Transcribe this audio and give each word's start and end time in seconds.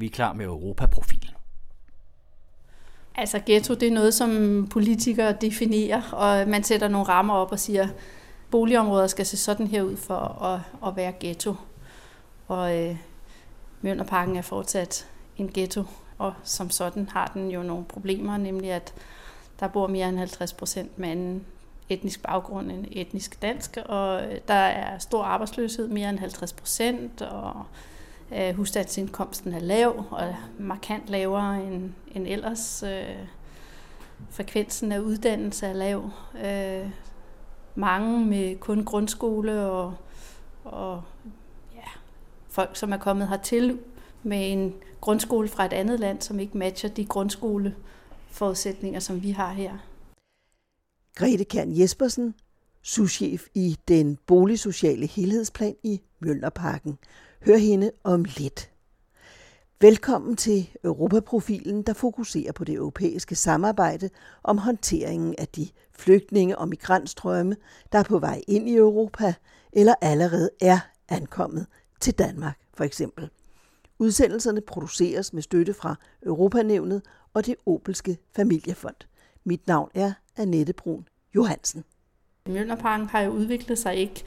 Vi 0.00 0.06
er 0.06 0.10
klar 0.10 0.32
med 0.32 0.44
Europaprofilen. 0.44 1.34
Altså 3.14 3.40
ghetto, 3.46 3.74
det 3.74 3.88
er 3.88 3.92
noget, 3.92 4.14
som 4.14 4.66
politikere 4.70 5.32
definerer, 5.40 6.02
og 6.12 6.48
man 6.48 6.64
sætter 6.64 6.88
nogle 6.88 7.08
rammer 7.08 7.34
op 7.34 7.52
og 7.52 7.58
siger, 7.58 7.88
boligområder 8.50 9.06
skal 9.06 9.26
se 9.26 9.36
sådan 9.36 9.66
her 9.66 9.82
ud 9.82 9.96
for 9.96 10.42
at, 10.44 10.60
at 10.88 10.96
være 10.96 11.12
ghetto. 11.20 11.54
Og 12.48 12.78
øh, 12.78 12.96
Mjølnerparken 13.82 14.36
er 14.36 14.42
fortsat 14.42 15.06
en 15.36 15.50
ghetto, 15.54 15.84
og 16.18 16.34
som 16.44 16.70
sådan 16.70 17.08
har 17.08 17.30
den 17.34 17.50
jo 17.50 17.62
nogle 17.62 17.84
problemer, 17.84 18.36
nemlig 18.36 18.70
at 18.70 18.94
der 19.60 19.68
bor 19.68 19.86
mere 19.86 20.08
end 20.08 20.18
50 20.18 20.52
procent 20.52 20.98
med 20.98 21.08
anden 21.08 21.46
etnisk 21.88 22.22
baggrund 22.22 22.70
end 22.70 22.86
etnisk 22.90 23.42
dansk, 23.42 23.78
og 23.86 24.22
øh, 24.24 24.38
der 24.48 24.54
er 24.54 24.98
stor 24.98 25.22
arbejdsløshed, 25.24 25.88
mere 25.88 26.10
end 26.10 26.18
50 26.18 26.52
procent, 26.52 27.22
og 27.22 27.64
øh, 28.34 28.54
husstandsindkomsten 28.54 29.52
er 29.52 29.60
lav, 29.60 30.04
og 30.10 30.34
markant 30.58 31.08
lavere 31.08 31.64
end, 31.64 31.92
end 32.14 32.26
ellers. 32.26 32.82
Øh, 32.82 33.26
frekvensen 34.30 34.92
af 34.92 34.98
uddannelse 34.98 35.66
er 35.66 35.72
lav. 35.72 36.10
Øh, 36.44 36.90
mange 37.74 38.26
med 38.26 38.56
kun 38.56 38.84
grundskole 38.84 39.60
og, 39.60 39.94
og 40.64 41.02
ja, 41.74 41.88
folk, 42.48 42.76
som 42.76 42.92
er 42.92 42.96
kommet 42.96 43.28
hertil 43.28 43.78
med 44.22 44.52
en 44.52 44.74
grundskole 45.00 45.48
fra 45.48 45.64
et 45.64 45.72
andet 45.72 46.00
land, 46.00 46.20
som 46.20 46.40
ikke 46.40 46.58
matcher 46.58 46.90
de 46.90 47.04
grundskoleforudsætninger, 47.04 49.00
som 49.00 49.22
vi 49.22 49.30
har 49.30 49.52
her. 49.52 49.72
Grete 51.14 51.44
Kern 51.44 51.78
Jespersen, 51.78 52.34
souschef 52.82 53.46
i 53.54 53.76
den 53.88 54.18
boligsociale 54.26 55.06
helhedsplan 55.06 55.74
i 55.82 56.00
Mjølnerparken. 56.20 56.98
Hør 57.46 57.56
hende 57.56 57.90
om 58.04 58.24
lidt. 58.24 58.70
Velkommen 59.80 60.36
til 60.36 60.70
Europaprofilen, 60.84 61.82
der 61.82 61.92
fokuserer 61.92 62.52
på 62.52 62.64
det 62.64 62.74
europæiske 62.74 63.34
samarbejde 63.34 64.10
om 64.42 64.58
håndteringen 64.58 65.34
af 65.38 65.48
de 65.48 65.68
flygtninge- 65.92 66.58
og 66.58 66.68
migrantstrømme, 66.68 67.56
der 67.92 67.98
er 67.98 68.02
på 68.02 68.18
vej 68.18 68.40
ind 68.48 68.68
i 68.68 68.76
Europa 68.76 69.34
eller 69.72 69.94
allerede 70.00 70.50
er 70.60 70.78
ankommet 71.08 71.66
til 72.00 72.14
Danmark 72.14 72.58
for 72.74 72.84
eksempel. 72.84 73.30
Udsendelserne 73.98 74.60
produceres 74.60 75.32
med 75.32 75.42
støtte 75.42 75.74
fra 75.74 75.94
Europanævnet 76.22 77.02
og 77.34 77.46
det 77.46 77.54
Opelske 77.66 78.18
Familiefond. 78.36 78.96
Mit 79.44 79.66
navn 79.66 79.90
er 79.94 80.12
Annette 80.36 80.72
Brun 80.72 81.08
Johansen. 81.34 81.84
Mjølnerparken 82.48 83.06
har 83.06 83.20
jo 83.20 83.30
udviklet 83.30 83.78
sig 83.78 83.96
ikke 83.96 84.24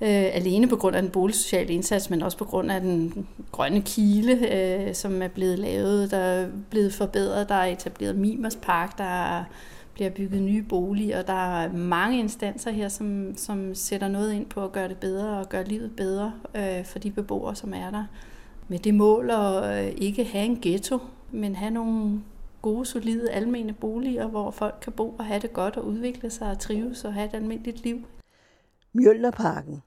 øh, 0.00 0.34
alene 0.34 0.68
på 0.68 0.76
grund 0.76 0.96
af 0.96 1.02
den 1.02 1.10
boligsociale 1.10 1.72
indsats, 1.72 2.10
men 2.10 2.22
også 2.22 2.38
på 2.38 2.44
grund 2.44 2.70
af 2.72 2.80
den 2.80 3.26
grønne 3.52 3.82
kile, 3.82 4.54
øh, 4.54 4.94
som 4.94 5.22
er 5.22 5.28
blevet 5.28 5.58
lavet, 5.58 6.10
der 6.10 6.16
er 6.16 6.48
blevet 6.70 6.92
forbedret, 6.92 7.48
der 7.48 7.54
er 7.54 7.66
etableret 7.66 8.16
Mimers 8.16 8.56
Park, 8.56 8.98
der 8.98 9.44
bliver 9.94 10.10
bygget 10.10 10.42
nye 10.42 10.62
boliger, 10.62 11.18
og 11.18 11.26
der 11.26 11.62
er 11.62 11.72
mange 11.72 12.18
instanser 12.18 12.70
her, 12.70 12.88
som, 12.88 13.36
som 13.36 13.74
sætter 13.74 14.08
noget 14.08 14.32
ind 14.32 14.46
på 14.46 14.64
at 14.64 14.72
gøre 14.72 14.88
det 14.88 14.96
bedre 14.96 15.38
og 15.38 15.48
gøre 15.48 15.64
livet 15.64 15.96
bedre 15.96 16.32
øh, 16.54 16.84
for 16.84 16.98
de 16.98 17.10
beboere, 17.10 17.56
som 17.56 17.74
er 17.74 17.90
der. 17.90 18.04
Med 18.68 18.78
det 18.78 18.94
mål 18.94 19.30
at 19.30 19.84
øh, 19.84 19.92
ikke 19.96 20.24
have 20.24 20.44
en 20.44 20.58
ghetto, 20.62 20.98
men 21.30 21.56
have 21.56 21.70
nogle 21.70 22.20
gode, 22.68 22.86
solide, 22.86 23.30
almene 23.30 23.72
boliger, 23.72 24.26
hvor 24.26 24.50
folk 24.50 24.74
kan 24.82 24.92
bo 24.92 25.08
og 25.18 25.24
have 25.24 25.40
det 25.40 25.52
godt 25.52 25.76
og 25.76 25.84
udvikle 25.86 26.30
sig 26.30 26.50
og 26.50 26.58
trives 26.58 27.04
og 27.04 27.14
have 27.14 27.28
et 27.28 27.34
almindeligt 27.34 27.82
liv. 27.82 27.98
Mjølnerparken, 28.92 29.82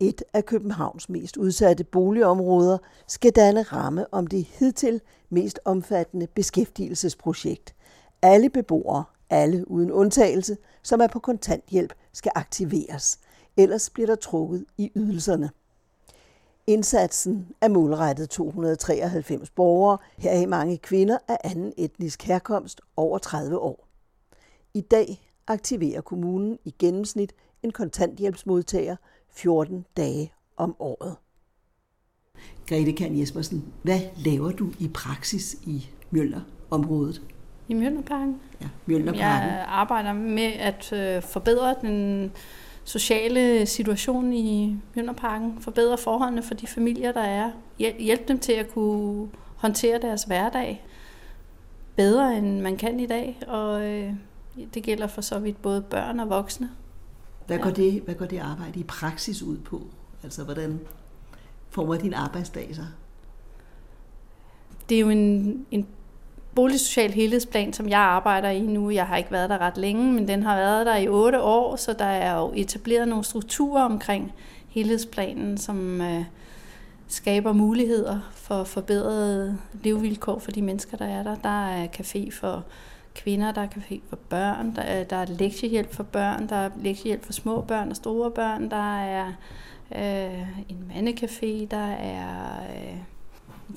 et 0.00 0.22
af 0.32 0.44
Københavns 0.44 1.08
mest 1.08 1.36
udsatte 1.36 1.84
boligområder, 1.84 2.78
skal 3.06 3.32
danne 3.32 3.62
ramme 3.62 4.14
om 4.14 4.26
det 4.26 4.44
hidtil 4.44 5.00
mest 5.30 5.60
omfattende 5.64 6.26
beskæftigelsesprojekt. 6.26 7.74
Alle 8.22 8.50
beboere, 8.50 9.04
alle 9.30 9.70
uden 9.70 9.92
undtagelse, 9.92 10.56
som 10.82 11.00
er 11.00 11.06
på 11.06 11.18
kontanthjælp, 11.18 11.92
skal 12.12 12.32
aktiveres. 12.34 13.18
Ellers 13.56 13.90
bliver 13.90 14.06
der 14.06 14.14
trukket 14.14 14.64
i 14.78 14.92
ydelserne. 14.96 15.50
Indsatsen 16.66 17.48
er 17.60 17.68
målrettet 17.68 18.30
293 18.30 19.50
borgere, 19.50 19.98
heraf 20.18 20.48
mange 20.48 20.78
kvinder 20.78 21.18
af 21.28 21.36
anden 21.44 21.72
etnisk 21.76 22.22
herkomst 22.22 22.80
over 22.96 23.18
30 23.18 23.58
år. 23.58 23.88
I 24.74 24.80
dag 24.80 25.30
aktiverer 25.46 26.00
kommunen 26.00 26.58
i 26.64 26.74
gennemsnit 26.78 27.32
en 27.62 27.70
kontanthjælpsmodtager 27.70 28.96
14 29.30 29.86
dage 29.96 30.32
om 30.56 30.76
året. 30.78 31.16
Grete 32.66 32.92
Kern 32.92 33.20
Jespersen, 33.20 33.64
hvad 33.82 34.00
laver 34.16 34.50
du 34.50 34.72
i 34.78 34.88
praksis 34.88 35.56
i 35.62 35.90
Mjølner-området? 36.10 37.22
I 37.68 37.74
Mjølnerparken? 37.74 38.40
Ja, 38.60 38.68
Mjølnerparken. 38.86 39.22
Jeg 39.22 39.64
arbejder 39.68 40.12
med 40.12 40.52
at 40.52 40.92
øh, 40.92 41.22
forbedre 41.22 41.74
den 41.82 42.32
sociale 42.84 43.66
situation 43.66 44.32
i 44.32 44.76
Mjølnerparken, 44.94 45.58
forbedre 45.60 45.98
forholdene 45.98 46.42
for 46.42 46.54
de 46.54 46.66
familier, 46.66 47.12
der 47.12 47.20
er, 47.20 47.50
hjælpe 47.78 48.24
dem 48.28 48.38
til 48.38 48.52
at 48.52 48.70
kunne 48.72 49.28
håndtere 49.56 49.98
deres 49.98 50.24
hverdag 50.24 50.84
bedre, 51.96 52.38
end 52.38 52.60
man 52.60 52.76
kan 52.76 53.00
i 53.00 53.06
dag, 53.06 53.38
og 53.46 53.86
øh, 53.86 54.12
det 54.74 54.82
gælder 54.82 55.06
for 55.06 55.20
så 55.20 55.38
vidt 55.38 55.62
både 55.62 55.82
børn 55.82 56.20
og 56.20 56.28
voksne. 56.28 56.70
Hvad 57.46 57.58
går, 57.58 57.70
det, 57.70 58.02
hvad 58.02 58.14
går 58.14 58.26
det 58.26 58.38
arbejde 58.38 58.80
i 58.80 58.82
praksis 58.82 59.42
ud 59.42 59.56
på? 59.56 59.82
Altså, 60.22 60.44
hvordan 60.44 60.80
former 61.70 61.96
din 61.96 62.14
arbejdsdag 62.14 62.74
sig? 62.74 62.86
Det 64.88 64.94
er 64.94 65.00
jo 65.00 65.08
en, 65.08 65.66
en 65.70 65.86
boligsocial 66.54 67.12
helhedsplan, 67.12 67.72
som 67.72 67.88
jeg 67.88 67.98
arbejder 67.98 68.50
i 68.50 68.60
nu. 68.60 68.90
Jeg 68.90 69.06
har 69.06 69.16
ikke 69.16 69.32
været 69.32 69.50
der 69.50 69.58
ret 69.58 69.76
længe, 69.76 70.12
men 70.12 70.28
den 70.28 70.42
har 70.42 70.56
været 70.56 70.86
der 70.86 70.96
i 70.96 71.08
otte 71.08 71.42
år, 71.42 71.76
så 71.76 71.92
der 71.92 72.04
er 72.04 72.38
jo 72.38 72.52
etableret 72.54 73.08
nogle 73.08 73.24
strukturer 73.24 73.82
omkring 73.82 74.32
helhedsplanen, 74.68 75.58
som 75.58 76.00
øh, 76.00 76.24
skaber 77.08 77.52
muligheder 77.52 78.20
for 78.32 78.64
forbedrede 78.64 79.58
levevilkår 79.82 80.38
for 80.38 80.50
de 80.50 80.62
mennesker, 80.62 80.96
der 80.96 81.06
er 81.06 81.22
der. 81.22 81.34
Der 81.34 81.68
er 81.68 81.86
café 81.86 82.30
for 82.40 82.64
kvinder, 83.14 83.52
der 83.52 83.60
er 83.60 83.68
café 83.68 84.00
for 84.08 84.16
børn, 84.16 84.76
der 84.76 84.82
er, 84.82 85.04
der 85.04 85.16
er 85.16 85.26
lektiehjælp 85.26 85.94
for 85.94 86.02
børn, 86.02 86.48
der 86.48 86.56
er 86.56 86.70
lektiehjælp 86.82 87.24
for 87.24 87.32
små 87.32 87.60
børn 87.60 87.90
og 87.90 87.96
store 87.96 88.30
børn, 88.30 88.70
der 88.70 88.98
er 89.00 89.32
øh, 89.94 90.48
en 90.68 90.92
mandecafé, 90.94 91.66
der 91.70 91.86
er... 91.90 92.60
Øh, 92.76 92.96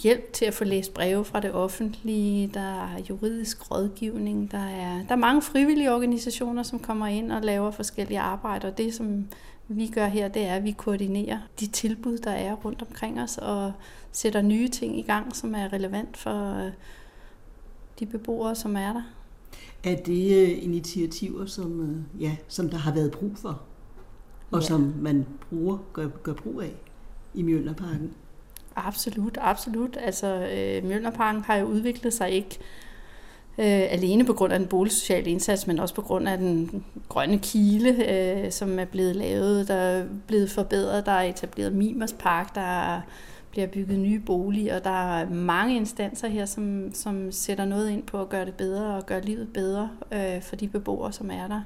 hjælp 0.03 0.34
til 0.34 0.46
at 0.46 0.53
få 0.53 0.63
læst 0.63 0.94
breve 0.94 1.25
fra 1.25 1.40
det 1.40 1.53
offentlige, 1.53 2.47
der 2.53 2.84
er 2.84 3.00
juridisk 3.09 3.72
rådgivning, 3.72 4.52
der 4.52 4.66
er, 4.66 5.03
der 5.03 5.12
er 5.12 5.16
mange 5.16 5.41
frivillige 5.41 5.94
organisationer, 5.94 6.63
som 6.63 6.80
kommer 6.80 7.08
ind 7.08 7.31
og 7.31 7.41
laver 7.41 7.72
forskellige 7.72 8.19
arbejder, 8.19 8.69
det 8.69 8.94
som 8.94 9.28
vi 9.68 9.88
gør 9.88 10.06
her, 10.06 10.28
det 10.28 10.41
er, 10.41 10.56
at 10.56 10.63
vi 10.63 10.72
koordinerer 10.72 11.40
de 11.59 11.68
tilbud, 11.68 12.18
der 12.18 12.31
er 12.31 12.53
rundt 12.53 12.81
omkring 12.81 13.22
os, 13.22 13.38
og 13.38 13.72
sætter 14.12 14.41
nye 14.41 14.68
ting 14.68 15.00
i 15.00 15.02
gang, 15.02 15.35
som 15.35 15.56
er 15.56 15.74
relevant 15.74 16.18
for 16.18 16.66
øh, 16.66 16.72
de 18.00 18.06
beboere, 18.06 18.56
som 18.56 18.75
er 18.75 18.94
der. 18.94 19.03
Er 19.84 19.96
det 19.96 20.41
øh, 20.41 20.64
initiativer, 20.64 21.46
som, 21.46 21.81
øh, 21.81 22.22
ja, 22.22 22.38
som 22.47 22.69
der 22.69 22.78
har 22.78 22.94
været 22.94 23.12
brug 23.12 23.31
for, 23.35 23.62
og 24.52 24.62
ja. 24.62 24.68
som 24.68 24.94
man 25.02 25.25
bruger, 25.50 25.78
gør, 25.94 26.08
gør 26.24 26.34
brug 26.34 26.62
af 26.62 26.75
i 27.34 27.41
Mjølnerparken? 27.41 28.14
Absolut, 28.85 29.38
absolut. 29.41 29.97
Altså, 30.01 30.27
øh, 30.27 30.83
Mjølnerparken 30.83 31.41
har 31.41 31.55
jo 31.55 31.65
udviklet 31.65 32.13
sig 32.13 32.31
ikke 32.31 32.57
øh, 33.57 33.91
alene 33.91 34.25
på 34.25 34.33
grund 34.33 34.53
af 34.53 34.59
den 34.59 34.67
boligsociale 34.67 35.29
indsats, 35.29 35.67
men 35.67 35.79
også 35.79 35.95
på 35.95 36.01
grund 36.01 36.27
af 36.27 36.38
den 36.38 36.83
grønne 37.09 37.37
kile, 37.39 38.11
øh, 38.11 38.51
som 38.51 38.79
er 38.79 38.85
blevet 38.85 39.16
lavet, 39.16 39.67
der 39.67 39.73
er 39.73 40.05
blevet 40.27 40.49
forbedret, 40.49 41.05
der 41.05 41.11
er 41.11 41.23
etableret 41.23 41.73
Mimers 41.73 42.13
Park, 42.13 42.55
der 42.55 43.01
bliver 43.51 43.67
bygget 43.67 43.99
nye 43.99 44.19
boliger, 44.19 44.75
og 44.75 44.83
der 44.83 45.19
er 45.19 45.29
mange 45.29 45.75
instanser 45.75 46.28
her, 46.28 46.46
som, 46.46 46.91
som 46.93 47.31
sætter 47.31 47.66
noget 47.66 47.90
ind 47.90 48.03
på 48.03 48.22
at 48.22 48.29
gøre 48.29 48.46
det 48.46 48.53
bedre 48.53 48.96
og 48.96 49.05
gøre 49.05 49.22
livet 49.22 49.53
bedre 49.53 49.90
øh, 50.11 50.41
for 50.41 50.55
de 50.55 50.67
beboere, 50.67 51.13
som 51.13 51.31
er 51.31 51.47
der. 51.47 51.61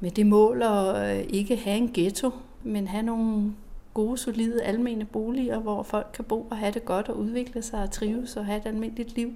Med 0.00 0.10
det 0.10 0.26
mål 0.26 0.62
at 0.62 1.16
øh, 1.16 1.24
ikke 1.28 1.56
have 1.56 1.76
en 1.76 1.90
ghetto, 1.94 2.30
men 2.62 2.88
have 2.88 3.02
nogle 3.02 3.52
gode, 3.94 4.18
solide, 4.18 4.62
almene 4.62 5.04
boliger, 5.04 5.58
hvor 5.58 5.82
folk 5.82 6.06
kan 6.14 6.24
bo 6.24 6.46
og 6.50 6.56
have 6.56 6.72
det 6.72 6.84
godt 6.84 7.08
og 7.08 7.18
udvikle 7.18 7.62
sig 7.62 7.82
og 7.82 7.90
trives 7.90 8.36
og 8.36 8.46
have 8.46 8.58
et 8.58 8.66
almindeligt 8.66 9.16
liv. 9.16 9.32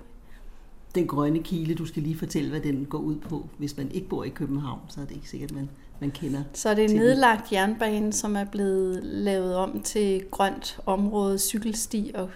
Den 0.94 1.06
grønne 1.06 1.42
kile, 1.42 1.74
du 1.74 1.86
skal 1.86 2.02
lige 2.02 2.18
fortælle, 2.18 2.50
hvad 2.50 2.60
den 2.60 2.84
går 2.84 2.98
ud 2.98 3.16
på. 3.16 3.48
Hvis 3.58 3.76
man 3.76 3.90
ikke 3.90 4.08
bor 4.08 4.24
i 4.24 4.28
København, 4.28 4.80
så 4.88 5.00
er 5.00 5.04
det 5.04 5.14
ikke 5.14 5.28
sikkert, 5.28 5.52
man, 5.52 5.68
man 6.00 6.10
kender 6.10 6.42
Så 6.52 6.68
er 6.68 6.74
det 6.74 6.90
en 6.90 6.96
nedlagt 6.96 7.52
jernbane, 7.52 8.12
som 8.12 8.36
er 8.36 8.44
blevet 8.44 9.04
lavet 9.04 9.56
om 9.56 9.80
til 9.80 10.24
grønt 10.30 10.80
område, 10.86 11.38
cykelsti 11.38 12.10
og 12.14 12.30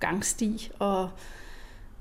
gangsti. 0.00 0.70
Og, 0.78 1.08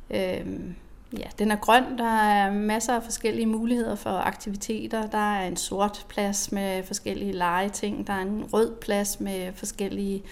øhm, 0.09 0.75
Ja, 1.19 1.27
den 1.39 1.51
er 1.51 1.55
grøn. 1.55 1.97
Der 1.97 2.19
er 2.19 2.51
masser 2.51 2.95
af 2.95 3.03
forskellige 3.03 3.45
muligheder 3.45 3.95
for 3.95 4.09
aktiviteter. 4.09 5.07
Der 5.07 5.17
er 5.33 5.47
en 5.47 5.57
sort 5.57 6.05
plads 6.09 6.51
med 6.51 6.83
forskellige 6.83 7.31
legeting. 7.31 8.07
Der 8.07 8.13
er 8.13 8.21
en 8.21 8.49
rød 8.53 8.75
plads 8.81 9.19
med 9.19 9.53
forskellige 9.53 10.23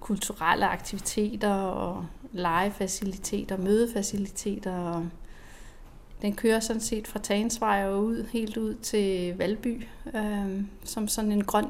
kulturelle 0.00 0.66
aktiviteter 0.66 1.54
og 1.54 2.06
legefaciliteter, 2.32 3.56
mødefaciliteter. 3.56 5.04
Den 6.22 6.34
kører 6.34 6.60
sådan 6.60 6.80
set 6.80 7.06
fra 7.06 7.18
Tagensvej 7.18 7.88
og 7.88 8.04
ud, 8.04 8.26
helt 8.32 8.56
ud 8.56 8.74
til 8.74 9.36
Valby, 9.38 9.86
øh, 10.14 10.62
som 10.84 11.08
sådan 11.08 11.32
en 11.32 11.44
grøn, 11.44 11.66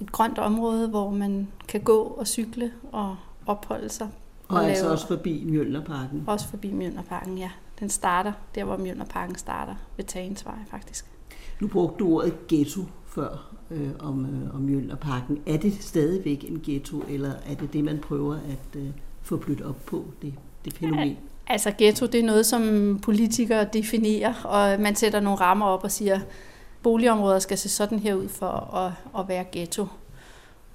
et 0.00 0.12
grønt 0.12 0.38
område, 0.38 0.88
hvor 0.88 1.10
man 1.10 1.48
kan 1.68 1.80
gå 1.80 2.02
og 2.02 2.26
cykle 2.26 2.72
og 2.92 3.16
opholde 3.46 3.88
sig. 3.88 4.08
Og, 4.54 4.64
og 4.64 4.68
altså 4.68 4.90
også 4.90 5.06
forbi 5.06 5.44
Mjølnerparken? 5.46 6.24
Også 6.26 6.48
forbi 6.48 6.72
Mjølnerparken, 6.72 7.38
ja. 7.38 7.50
Den 7.80 7.90
starter 7.90 8.32
der, 8.54 8.64
hvor 8.64 8.76
Mjølnerparken 8.76 9.36
starter, 9.36 9.74
ved 9.96 10.04
Tagensvej 10.04 10.54
faktisk. 10.70 11.06
Nu 11.60 11.68
brugte 11.68 12.04
du 12.04 12.14
ordet 12.14 12.34
ghetto 12.48 12.80
før 13.06 13.54
øh, 13.70 13.90
om, 13.98 14.26
øh, 14.26 14.54
om 14.54 14.60
Mjølnerparken. 14.60 15.42
Er 15.46 15.56
det 15.56 15.82
stadigvæk 15.82 16.44
en 16.48 16.60
ghetto, 16.64 17.02
eller 17.08 17.32
er 17.46 17.54
det 17.54 17.72
det, 17.72 17.84
man 17.84 17.98
prøver 17.98 18.34
at 18.34 18.80
øh, 18.80 18.86
få 19.22 19.36
blødt 19.36 19.62
op 19.62 19.86
på, 19.86 20.04
det, 20.22 20.34
det 20.64 20.72
fænomen? 20.72 21.08
Ja, 21.08 21.14
altså 21.46 21.72
ghetto, 21.78 22.06
det 22.06 22.20
er 22.20 22.24
noget, 22.24 22.46
som 22.46 22.98
politikere 23.02 23.68
definerer, 23.72 24.34
og 24.44 24.80
man 24.80 24.96
sætter 24.96 25.20
nogle 25.20 25.40
rammer 25.40 25.66
op 25.66 25.84
og 25.84 25.90
siger, 25.90 26.20
boligområder 26.82 27.38
skal 27.38 27.58
se 27.58 27.68
sådan 27.68 27.98
her 27.98 28.14
ud 28.14 28.28
for 28.28 28.74
at, 28.76 28.92
at 29.20 29.28
være 29.28 29.44
ghetto. 29.52 29.86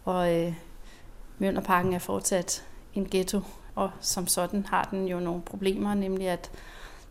Og 0.06 0.36
øh, 0.36 0.54
Mjølnerparken 1.40 1.94
er 1.94 2.00
fortsat 2.00 2.64
en 2.94 3.08
ghetto, 3.12 3.42
og 3.80 3.92
som 4.00 4.28
sådan 4.28 4.66
har 4.66 4.88
den 4.92 5.08
jo 5.08 5.20
nogle 5.20 5.42
problemer, 5.42 5.94
nemlig 5.94 6.28
at 6.28 6.52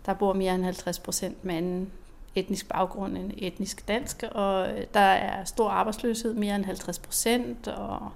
der 0.06 0.15
bor 0.15 0.32
mere 0.32 0.55
end 0.55 0.65
50 0.65 0.99
procent 0.99 1.44
med 1.44 1.55
anden 1.55 1.93
etnisk 2.35 2.69
baggrund 2.69 3.17
end 3.17 3.32
etnisk 3.37 3.88
dansk, 3.88 4.25
og 4.32 4.70
øh, 4.70 4.85
der 4.94 5.00
er 5.00 5.44
stor 5.44 5.69
arbejdsløshed, 5.69 6.35
mere 6.35 6.56
end 6.56 6.65
50 6.65 6.99
procent, 6.99 7.69
og 7.69 8.09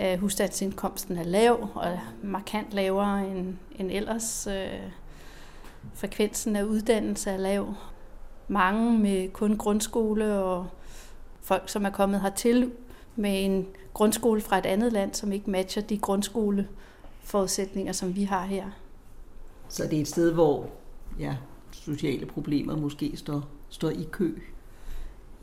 øh, 0.00 0.18
husstandsindkomsten 0.18 1.16
er 1.16 1.22
lav, 1.24 1.68
og 1.74 1.98
markant 2.22 2.72
lavere 2.72 3.28
end, 3.30 3.56
end 3.78 3.90
ellers. 3.90 4.46
Øh, 4.46 4.90
frekvensen 5.94 6.56
af 6.56 6.62
uddannelse 6.62 7.30
er 7.30 7.36
lav. 7.36 7.74
Mange 8.48 8.98
med 8.98 9.28
kun 9.28 9.56
grundskole, 9.56 10.38
og 10.38 10.66
folk, 11.42 11.68
som 11.68 11.84
er 11.84 11.90
kommet 11.90 12.20
hertil 12.20 12.72
med 13.16 13.44
en 13.44 13.66
grundskole 13.94 14.40
fra 14.40 14.58
et 14.58 14.66
andet 14.66 14.92
land, 14.92 15.14
som 15.14 15.32
ikke 15.32 15.50
matcher 15.50 15.82
de 15.82 15.98
grundskole 15.98 16.68
grundskoleforudsætninger, 17.26 17.92
som 17.92 18.16
vi 18.16 18.24
har 18.24 18.46
her. 18.46 18.64
Så 19.68 19.84
det 19.84 19.96
er 19.96 20.00
et 20.00 20.08
sted, 20.08 20.32
hvor 20.32 20.70
ja, 21.18 21.36
sociale 21.72 22.26
problemer 22.26 22.76
måske 22.76 23.12
står, 23.16 23.44
står 23.68 23.90
i 23.90 24.08
kø? 24.10 24.38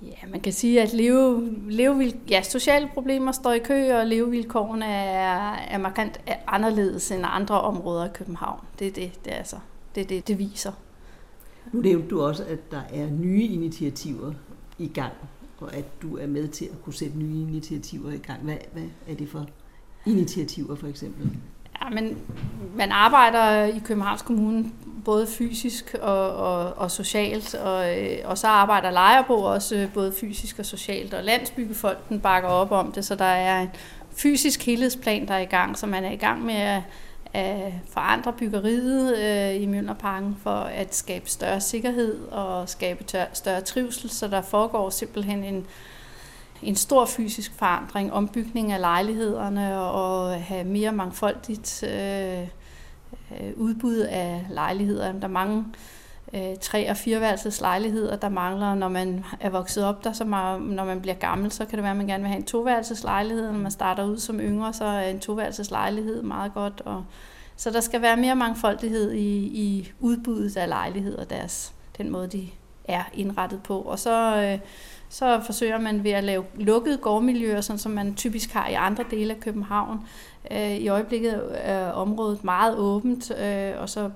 Ja, 0.01 0.27
man 0.30 0.41
kan 0.41 0.53
sige, 0.53 0.81
at 0.81 0.94
leve, 0.94 1.53
levevil, 1.69 2.15
ja, 2.30 2.41
sociale 2.41 2.89
problemer 2.94 3.31
står 3.31 3.51
i 3.51 3.59
kø, 3.59 3.94
og 3.94 4.07
levevilkårene 4.07 4.85
er, 4.85 5.53
er 5.53 5.77
markant 5.77 6.21
anderledes 6.47 7.12
end 7.12 7.24
andre 7.25 7.62
områder 7.62 8.06
i 8.06 8.09
København. 8.13 8.59
Det 8.79 8.88
er 8.88 8.91
det, 8.91 9.12
det, 9.25 9.33
er 9.33 9.38
altså, 9.38 9.57
det, 9.95 10.01
er 10.01 10.07
det, 10.07 10.27
det 10.27 10.39
viser. 10.39 10.71
Nu 11.71 11.81
nævnte 11.81 12.07
du 12.07 12.21
også, 12.21 12.44
at 12.44 12.71
der 12.71 12.81
er 12.94 13.09
nye 13.09 13.44
initiativer 13.44 14.33
i 14.79 14.88
gang, 14.88 15.13
og 15.59 15.74
at 15.74 16.01
du 16.01 16.18
er 16.18 16.27
med 16.27 16.47
til 16.47 16.65
at 16.65 16.81
kunne 16.83 16.94
sætte 16.94 17.18
nye 17.18 17.41
initiativer 17.41 18.12
i 18.12 18.18
gang. 18.18 18.41
Hvad, 18.41 18.57
hvad 18.74 18.88
er 19.07 19.15
det 19.15 19.29
for 19.29 19.45
initiativer 20.06 20.75
for 20.75 20.88
eksempel? 20.88 21.38
Ja, 21.83 21.89
men 21.89 22.18
man 22.75 22.91
arbejder 22.91 23.63
i 23.63 23.81
Københavns 23.85 24.21
Kommune 24.21 24.71
både 25.06 25.27
fysisk 25.27 25.95
og, 26.01 26.35
og, 26.35 26.77
og 26.77 26.91
socialt, 26.91 27.56
og, 27.56 28.00
øh, 28.00 28.18
og 28.25 28.38
så 28.38 28.47
arbejder 28.47 28.91
Lejerbo 28.91 29.33
også 29.33 29.75
øh, 29.75 29.94
både 29.94 30.13
fysisk 30.19 30.59
og 30.59 30.65
socialt, 30.65 31.13
og 31.13 31.24
Landsbyggefonden 31.24 32.19
bakker 32.19 32.50
op 32.50 32.71
om 32.71 32.91
det, 32.91 33.06
så 33.06 33.15
der 33.15 33.25
er 33.25 33.62
en 33.62 33.69
fysisk 34.18 34.65
helhedsplan, 34.65 35.27
der 35.27 35.33
er 35.33 35.39
i 35.39 35.45
gang, 35.45 35.77
så 35.77 35.88
man 35.88 36.03
er 36.03 36.12
i 36.12 36.15
gang 36.15 36.45
med 36.45 36.56
at, 36.56 36.81
at 37.33 37.74
forandre 37.89 38.33
byggeriet 38.33 39.18
øh, 39.18 39.62
i 39.62 39.65
Mjølnerparken 39.65 40.38
for 40.44 40.59
at 40.59 40.95
skabe 40.95 41.29
større 41.29 41.62
sikkerhed 41.62 42.27
og 42.31 42.69
skabe 42.69 43.03
tør, 43.03 43.25
større 43.33 43.62
trivsel, 43.62 44.09
så 44.09 44.27
der 44.27 44.41
foregår 44.41 44.89
simpelthen 44.89 45.44
en 45.44 45.65
en 46.63 46.75
stor 46.75 47.06
fysisk 47.06 47.54
forandring, 47.57 48.13
ombygning 48.13 48.71
af 48.71 48.80
lejlighederne 48.80 49.80
og 49.80 50.42
have 50.42 50.63
mere 50.63 50.92
mangfoldigt 50.92 51.83
øh, 51.83 52.42
øh 52.42 53.54
udbud 53.56 53.98
af 53.98 54.45
lejligheder. 54.50 55.12
Der 55.12 55.24
er 55.24 55.27
mange 55.27 55.65
øh, 56.33 56.56
tre- 56.62 56.89
og 56.89 56.98
fireværelses 56.98 57.62
lejligheder, 57.62 58.15
der 58.15 58.30
mangler, 58.30 58.75
når 58.75 58.88
man 58.88 59.25
er 59.39 59.50
vokset 59.50 59.86
op 59.86 60.04
der, 60.04 60.13
så 60.13 60.25
meget, 60.25 60.62
når 60.62 60.86
man 60.86 61.01
bliver 61.01 61.15
gammel, 61.15 61.51
så 61.51 61.65
kan 61.65 61.77
det 61.77 61.83
være, 61.83 61.92
at 61.92 61.98
man 61.98 62.07
gerne 62.07 62.24
vil 62.24 62.30
have 62.30 62.39
en 62.39 62.45
toværelses 62.45 63.04
lejlighed. 63.04 63.51
Når 63.51 63.60
man 63.60 63.71
starter 63.71 64.04
ud 64.04 64.18
som 64.18 64.39
yngre, 64.39 64.74
så 64.74 64.86
er 64.86 65.10
en 65.10 65.19
toværelses 65.19 65.71
lejlighed 65.71 66.21
meget 66.21 66.54
godt. 66.54 66.81
Og, 66.86 67.06
så 67.56 67.71
der 67.71 67.81
skal 67.81 68.01
være 68.01 68.18
mere 68.18 68.36
mangfoldighed 68.36 69.12
i, 69.12 69.38
i 69.45 69.92
udbuddet 70.00 70.57
af 70.57 70.69
lejligheder, 70.69 71.24
deres, 71.24 71.74
den 71.98 72.10
måde, 72.10 72.27
de 72.27 72.50
er 72.86 73.04
indrettet 73.13 73.63
på. 73.63 73.81
Og 73.81 74.00
så, 74.00 74.36
øh, 74.36 74.60
så 75.13 75.42
forsøger 75.45 75.80
man 75.80 76.04
ved 76.04 76.12
at 76.12 76.24
lave 76.24 76.44
lukkede 76.56 76.98
gårdmiljøer, 76.98 77.62
sådan 77.62 77.80
som 77.80 77.92
man 77.92 78.15
typisk 78.15 78.51
har 78.51 78.68
i 78.68 78.74
andre 78.74 79.04
dele 79.12 79.33
af 79.33 79.39
København. 79.39 80.00
Øh, 80.51 80.71
I 80.71 80.88
øjeblikket 80.88 81.51
er 81.54 81.92
området 81.92 82.44
meget 82.44 82.77
åbent, 82.77 83.31
øh, 83.39 83.74
og 83.77 83.89
så 83.89 84.10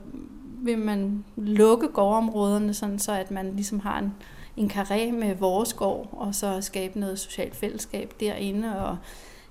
vil 0.60 0.78
man 0.78 1.26
lukke 1.36 1.88
gårdområderne, 1.88 2.74
sådan 2.74 3.00
så 3.00 3.12
at 3.12 3.32
man 3.32 3.56
ligesom 3.56 3.80
har 3.80 4.00
en, 4.00 4.14
en 4.58 4.72
karé 4.72 5.12
med 5.12 5.36
vores 5.36 5.74
gård, 5.74 6.10
og 6.12 6.36
så 6.36 6.62
skabe 6.62 7.00
noget 7.00 7.20
socialt 7.20 7.56
fællesskab 7.56 8.14
derinde, 8.20 8.86
og 8.86 8.98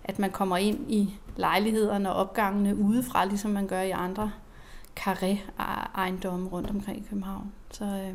at 0.05 0.19
man 0.19 0.31
kommer 0.31 0.57
ind 0.57 0.93
i 0.93 1.15
lejlighederne 1.37 2.13
og 2.13 2.17
opgangene 2.17 2.77
udefra, 2.77 3.25
ligesom 3.25 3.51
man 3.51 3.67
gør 3.67 3.81
i 3.81 3.91
andre 3.91 4.31
karé-ejendomme 5.01 6.49
rundt 6.49 6.71
omkring 6.71 6.99
i 6.99 7.07
København. 7.09 7.53
Så, 7.71 7.85
øh, 7.85 8.15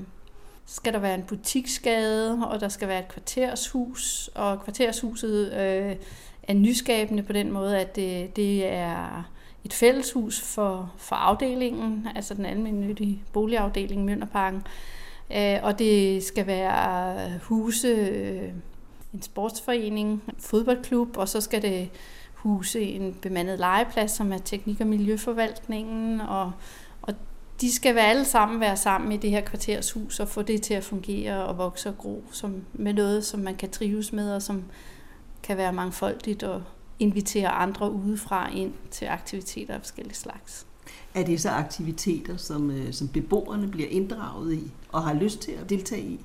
skal 0.72 0.94
der 0.94 1.00
være 1.00 1.16
en 1.16 1.24
butiksgade, 1.24 2.48
og 2.48 2.60
der 2.60 2.70
skal 2.70 2.88
være 2.88 3.00
et 3.00 3.08
kvartershus, 3.08 4.30
og 4.36 4.64
kvartershuset 4.64 5.54
øh, 5.54 5.96
er 6.44 6.54
nyskabende 6.54 7.24
på 7.24 7.34
den 7.34 7.52
måde, 7.52 7.80
at 7.80 7.96
det, 7.96 8.36
det 8.36 8.68
er 8.68 9.30
et 9.66 9.74
fælleshus 9.74 10.42
for, 10.42 10.94
for 10.98 11.16
afdelingen, 11.16 12.08
altså 12.16 12.34
den 12.34 12.46
almindelige 12.46 13.24
boligafdeling 13.34 14.06
Mønderparken, 14.06 14.64
øh, 15.36 15.58
og 15.64 15.80
det 15.80 16.24
skal 16.24 16.48
være 16.48 17.40
huse, 17.40 17.88
øh, 17.88 18.50
en 19.14 19.22
sportsforening, 19.22 20.12
en 20.12 20.36
fodboldklub, 20.40 21.18
og 21.18 21.30
så 21.30 21.42
skal 21.42 21.62
det 21.62 21.90
huse 22.34 22.82
en 22.82 23.18
bemandet 23.22 23.60
legeplads, 23.60 24.12
som 24.12 24.34
er 24.34 24.38
teknik- 24.38 24.82
og 24.82 24.88
miljøforvaltningen, 24.88 26.22
og 26.22 26.52
de 27.62 27.74
skal 27.74 27.96
være 27.96 28.06
alle 28.06 28.26
sammen 28.26 28.60
være 28.60 28.78
sammen 28.78 29.12
i 29.12 29.18
det 29.18 29.30
her 29.30 29.42
kvartershus 29.42 30.20
og 30.20 30.28
få 30.28 30.42
det 30.42 30.62
til 30.62 30.74
at 30.74 30.84
fungere 30.84 31.46
og 31.46 31.58
vokse 31.58 31.90
og 31.90 31.98
gro 31.98 32.24
som, 32.32 32.62
med 32.74 32.94
noget, 32.94 33.26
som 33.26 33.40
man 33.40 33.56
kan 33.56 33.70
trives 33.70 34.14
med 34.14 34.34
og 34.34 34.42
som 34.42 34.64
kan 35.44 35.58
være 35.58 35.74
mangfoldigt 35.74 36.44
og 36.44 36.64
invitere 37.00 37.50
andre 37.50 37.92
udefra 37.92 38.50
ind 38.54 38.74
til 38.92 39.06
aktiviteter 39.06 39.74
af 39.74 39.82
forskellige 39.82 40.16
slags. 40.16 40.66
Er 41.14 41.24
det 41.24 41.42
så 41.42 41.50
aktiviteter, 41.50 42.38
som, 42.38 42.72
øh, 42.72 42.94
som 42.94 43.08
beboerne 43.08 43.68
bliver 43.68 43.90
inddraget 43.90 44.54
i 44.54 44.72
og 44.92 45.04
har 45.04 45.14
lyst 45.14 45.40
til 45.40 45.52
at 45.52 45.70
deltage 45.70 46.04
i? 46.04 46.20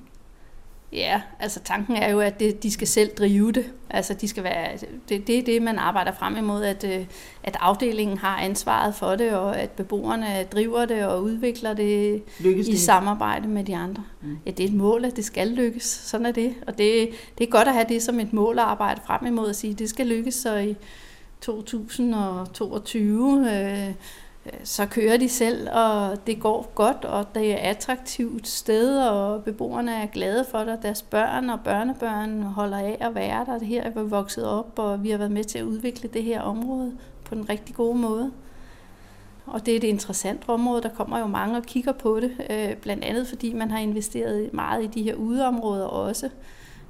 Ja, 0.91 1.21
altså 1.39 1.59
tanken 1.59 1.95
er 1.95 2.09
jo, 2.09 2.19
at 2.19 2.39
det, 2.39 2.63
de 2.63 2.71
skal 2.71 2.87
selv 2.87 3.09
drive 3.17 3.51
det. 3.51 3.65
Altså 3.89 4.13
de 4.13 4.27
skal 4.27 4.43
være, 4.43 4.69
det, 5.09 5.27
det 5.27 5.39
er 5.39 5.43
det, 5.43 5.61
man 5.61 5.79
arbejder 5.79 6.11
frem 6.11 6.37
imod, 6.37 6.63
at, 6.63 6.83
øh, 6.83 7.05
at 7.43 7.57
afdelingen 7.59 8.17
har 8.17 8.37
ansvaret 8.37 8.95
for 8.95 9.15
det, 9.15 9.31
og 9.31 9.59
at 9.59 9.69
beboerne 9.69 10.43
driver 10.51 10.85
det 10.85 11.05
og 11.05 11.23
udvikler 11.23 11.73
det 11.73 12.23
lykkes 12.39 12.67
i 12.67 12.71
det? 12.71 12.79
samarbejde 12.79 13.47
med 13.47 13.63
de 13.63 13.75
andre. 13.75 14.03
Mm. 14.21 14.37
Ja, 14.45 14.51
det 14.51 14.63
er 14.63 14.67
et 14.67 14.73
mål, 14.73 15.05
at 15.05 15.15
det 15.15 15.25
skal 15.25 15.47
lykkes. 15.47 15.83
Sådan 15.83 16.25
er 16.25 16.31
det. 16.31 16.53
Og 16.67 16.77
det, 16.77 17.09
det 17.37 17.47
er 17.47 17.51
godt 17.51 17.67
at 17.67 17.73
have 17.73 17.85
det 17.89 18.03
som 18.03 18.19
et 18.19 18.33
mål 18.33 18.59
at 18.59 18.65
arbejde 18.65 19.01
frem 19.05 19.25
imod, 19.25 19.49
at 19.49 19.55
sige, 19.55 19.73
at 19.73 19.79
det 19.79 19.89
skal 19.89 20.07
lykkes 20.07 20.35
så 20.35 20.55
i 20.55 20.75
2022. 21.41 23.49
Øh, 23.51 23.93
Øh, 24.53 24.59
så 24.63 24.85
kører 24.85 25.17
de 25.17 25.29
selv, 25.29 25.69
og 25.71 26.27
det 26.27 26.39
går 26.39 26.71
godt, 26.75 27.05
og 27.05 27.35
det 27.35 27.51
er 27.51 27.55
et 27.55 27.75
attraktivt 27.75 28.47
sted, 28.47 28.99
og 28.99 29.43
beboerne 29.43 29.91
er 29.91 30.05
glade 30.05 30.45
for 30.51 30.59
det, 30.59 30.79
deres 30.81 31.01
børn 31.01 31.49
og 31.49 31.59
børnebørn 31.63 32.41
holder 32.41 32.77
af 32.77 32.97
at 32.99 33.15
være 33.15 33.45
der. 33.45 33.59
Det 33.59 33.67
her 33.67 33.83
er 33.83 33.89
vi 33.89 34.09
vokset 34.09 34.45
op, 34.45 34.79
og 34.79 35.03
vi 35.03 35.09
har 35.09 35.17
været 35.17 35.31
med 35.31 35.43
til 35.43 35.59
at 35.59 35.65
udvikle 35.65 36.09
det 36.09 36.23
her 36.23 36.41
område 36.41 36.97
på 37.25 37.35
den 37.35 37.49
rigtig 37.49 37.75
gode 37.75 37.97
måde. 37.97 38.31
Og 39.45 39.65
det 39.65 39.71
er 39.71 39.77
et 39.77 39.83
interessant 39.83 40.43
område, 40.47 40.81
der 40.81 40.89
kommer 40.89 41.19
jo 41.19 41.27
mange 41.27 41.57
og 41.57 41.63
kigger 41.63 41.91
på 41.91 42.19
det, 42.19 42.31
øh, 42.49 42.75
blandt 42.75 43.03
andet 43.03 43.27
fordi 43.27 43.53
man 43.53 43.71
har 43.71 43.79
investeret 43.79 44.53
meget 44.53 44.83
i 44.83 44.87
de 44.87 45.03
her 45.03 45.15
udeområder 45.15 45.85
også, 45.85 46.29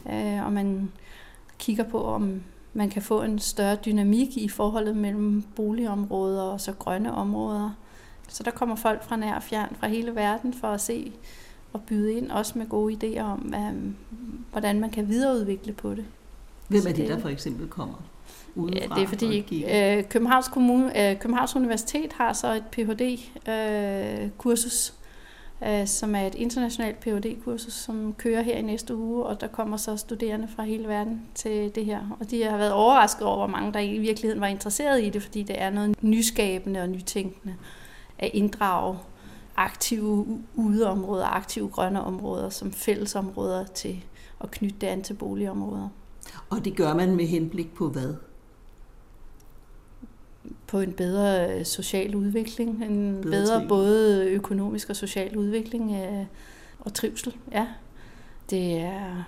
øh, 0.09 0.45
og 0.45 0.53
man 0.53 0.91
kigger 1.59 1.83
på, 1.83 2.03
om 2.03 2.41
man 2.77 2.89
kan 2.89 3.01
få 3.01 3.22
en 3.22 3.39
større 3.39 3.75
dynamik 3.75 4.38
i 4.38 4.50
forholdet 4.50 4.98
mellem 4.98 5.43
boligområder 5.55 6.41
og 6.41 6.62
så 6.62 6.74
grønne 6.74 7.13
områder. 7.13 7.72
Så 8.27 8.43
der 8.43 8.51
kommer 8.51 8.75
folk 8.75 9.03
fra 9.03 9.15
nær 9.15 9.36
og 9.36 9.43
fjern 9.43 9.75
fra 9.79 9.88
hele 9.88 10.15
verden 10.15 10.53
for 10.53 10.67
at 10.67 10.81
se 10.81 11.12
og 11.74 11.81
byde 11.81 12.13
ind, 12.13 12.31
også 12.31 12.57
med 12.57 12.65
gode 12.65 12.93
idéer 12.93 13.22
om, 13.22 13.39
hvad, 13.39 13.72
hvordan 14.51 14.79
man 14.79 14.89
kan 14.89 15.10
videreudvikle 15.10 15.74
på 15.74 15.93
det. 15.93 16.05
Hvem 16.67 16.81
er 16.88 16.93
det, 16.93 17.07
der 17.10 17.19
for 17.19 17.29
eksempel 17.29 17.67
kommer? 17.67 17.96
udefra? 18.55 18.79
Ja, 18.79 18.96
det 18.96 19.03
er 19.03 19.07
fordi 19.07 19.63
øh, 19.63 20.03
Københavns, 20.10 20.48
Kommune, 20.48 21.12
øh, 21.12 21.19
Københavns 21.19 21.55
Universitet 21.55 22.13
har 22.13 22.34
så 22.34 22.53
et 22.53 22.63
Ph.D.-kursus, 22.72 23.46
øh, 24.89 24.96
øh, 25.63 25.87
som 25.87 26.15
er 26.15 26.27
et 26.27 26.35
internationalt 26.35 26.99
Ph.D.-kursus, 26.99 27.73
som 27.73 28.13
kører 28.13 28.41
her 28.41 28.55
i 28.55 28.61
næste 28.61 28.95
uge, 28.95 29.25
og 29.25 29.41
der 29.41 29.47
kommer 29.47 29.77
så 29.77 29.97
studerende 29.97 30.47
fra 30.55 30.63
hele 30.63 30.87
verden 30.87 31.21
til 31.35 31.75
det 31.75 31.85
her. 31.85 32.17
Og 32.19 32.31
de 32.31 32.43
har 32.43 32.57
været 32.57 32.73
overrasket 32.73 33.27
over, 33.27 33.37
hvor 33.37 33.47
mange 33.47 33.73
der 33.73 33.79
i 33.79 33.97
virkeligheden 33.97 34.41
var 34.41 34.47
interesseret 34.47 35.03
i 35.03 35.09
det, 35.09 35.23
fordi 35.23 35.43
det 35.43 35.61
er 35.61 35.69
noget 35.69 36.03
nyskabende 36.03 36.81
og 36.81 36.89
nytænkende 36.89 37.55
at 38.19 38.29
inddrage 38.33 38.97
aktive 39.55 40.39
udeområder, 40.55 41.25
aktive 41.25 41.69
grønne 41.69 42.03
områder 42.03 42.49
som 42.49 42.71
fællesområder 42.71 43.65
til 43.65 44.03
at 44.41 44.51
knytte 44.51 44.75
det 44.81 44.87
an 44.87 45.03
til 45.03 45.13
boligområder. 45.13 45.89
Og 46.49 46.65
det 46.65 46.75
gør 46.75 46.93
man 46.93 47.15
med 47.15 47.25
henblik 47.25 47.73
på 47.73 47.89
hvad? 47.89 48.13
På 50.67 50.79
en 50.79 50.93
bedre 50.93 51.53
øh, 51.59 51.65
social 51.65 52.15
udvikling, 52.15 52.83
en 52.83 53.21
bedre, 53.21 53.31
bedre 53.31 53.65
både 53.67 54.25
økonomisk 54.29 54.89
og 54.89 54.95
social 54.95 55.38
udvikling 55.38 55.95
øh, 55.95 56.25
og 56.79 56.93
trivsel. 56.93 57.36
Ja, 57.51 57.67
det 58.50 58.77
er 58.77 59.24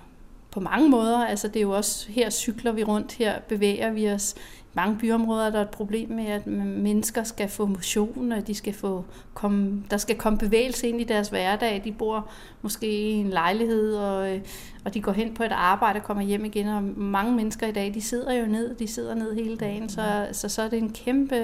på 0.50 0.60
mange 0.60 0.88
måder. 0.88 1.26
Altså 1.26 1.48
det 1.48 1.56
er 1.56 1.60
jo 1.60 1.70
også, 1.70 2.08
her 2.08 2.30
cykler 2.30 2.72
vi 2.72 2.84
rundt, 2.84 3.12
her 3.12 3.40
bevæger 3.48 3.90
vi 3.90 4.10
os 4.10 4.34
mange 4.74 4.98
byområder 4.98 5.46
er 5.46 5.50
der 5.50 5.62
et 5.62 5.70
problem 5.70 6.08
med, 6.08 6.26
at 6.26 6.46
mennesker 6.46 7.22
skal 7.22 7.48
få 7.48 7.66
motion, 7.66 8.32
og 8.32 8.46
de 8.46 8.54
skal 8.54 8.72
få 8.74 9.04
komme, 9.34 9.84
der 9.90 9.96
skal 9.96 10.16
komme 10.16 10.38
bevægelse 10.38 10.88
ind 10.88 11.00
i 11.00 11.04
deres 11.04 11.28
hverdag. 11.28 11.82
De 11.84 11.92
bor 11.92 12.30
måske 12.62 12.86
i 12.86 13.12
en 13.12 13.30
lejlighed, 13.30 13.96
og, 13.96 14.34
øh, 14.34 14.40
og 14.84 14.94
de 14.94 15.00
går 15.00 15.12
hen 15.12 15.34
på 15.34 15.42
et 15.42 15.52
arbejde 15.52 15.96
og 15.96 16.02
kommer 16.02 16.22
hjem 16.22 16.44
igen. 16.44 16.68
Og 16.68 16.82
mange 16.96 17.32
mennesker 17.32 17.66
i 17.66 17.72
dag, 17.72 17.94
de 17.94 18.02
sidder 18.02 18.32
jo 18.32 18.46
ned, 18.46 18.74
de 18.74 18.86
sidder 18.86 19.14
ned 19.14 19.34
hele 19.34 19.56
dagen, 19.56 19.88
så, 19.88 20.28
så, 20.32 20.48
så 20.48 20.62
er 20.62 20.68
det 20.68 20.78
en 20.78 20.92
kæmpe, 20.92 21.36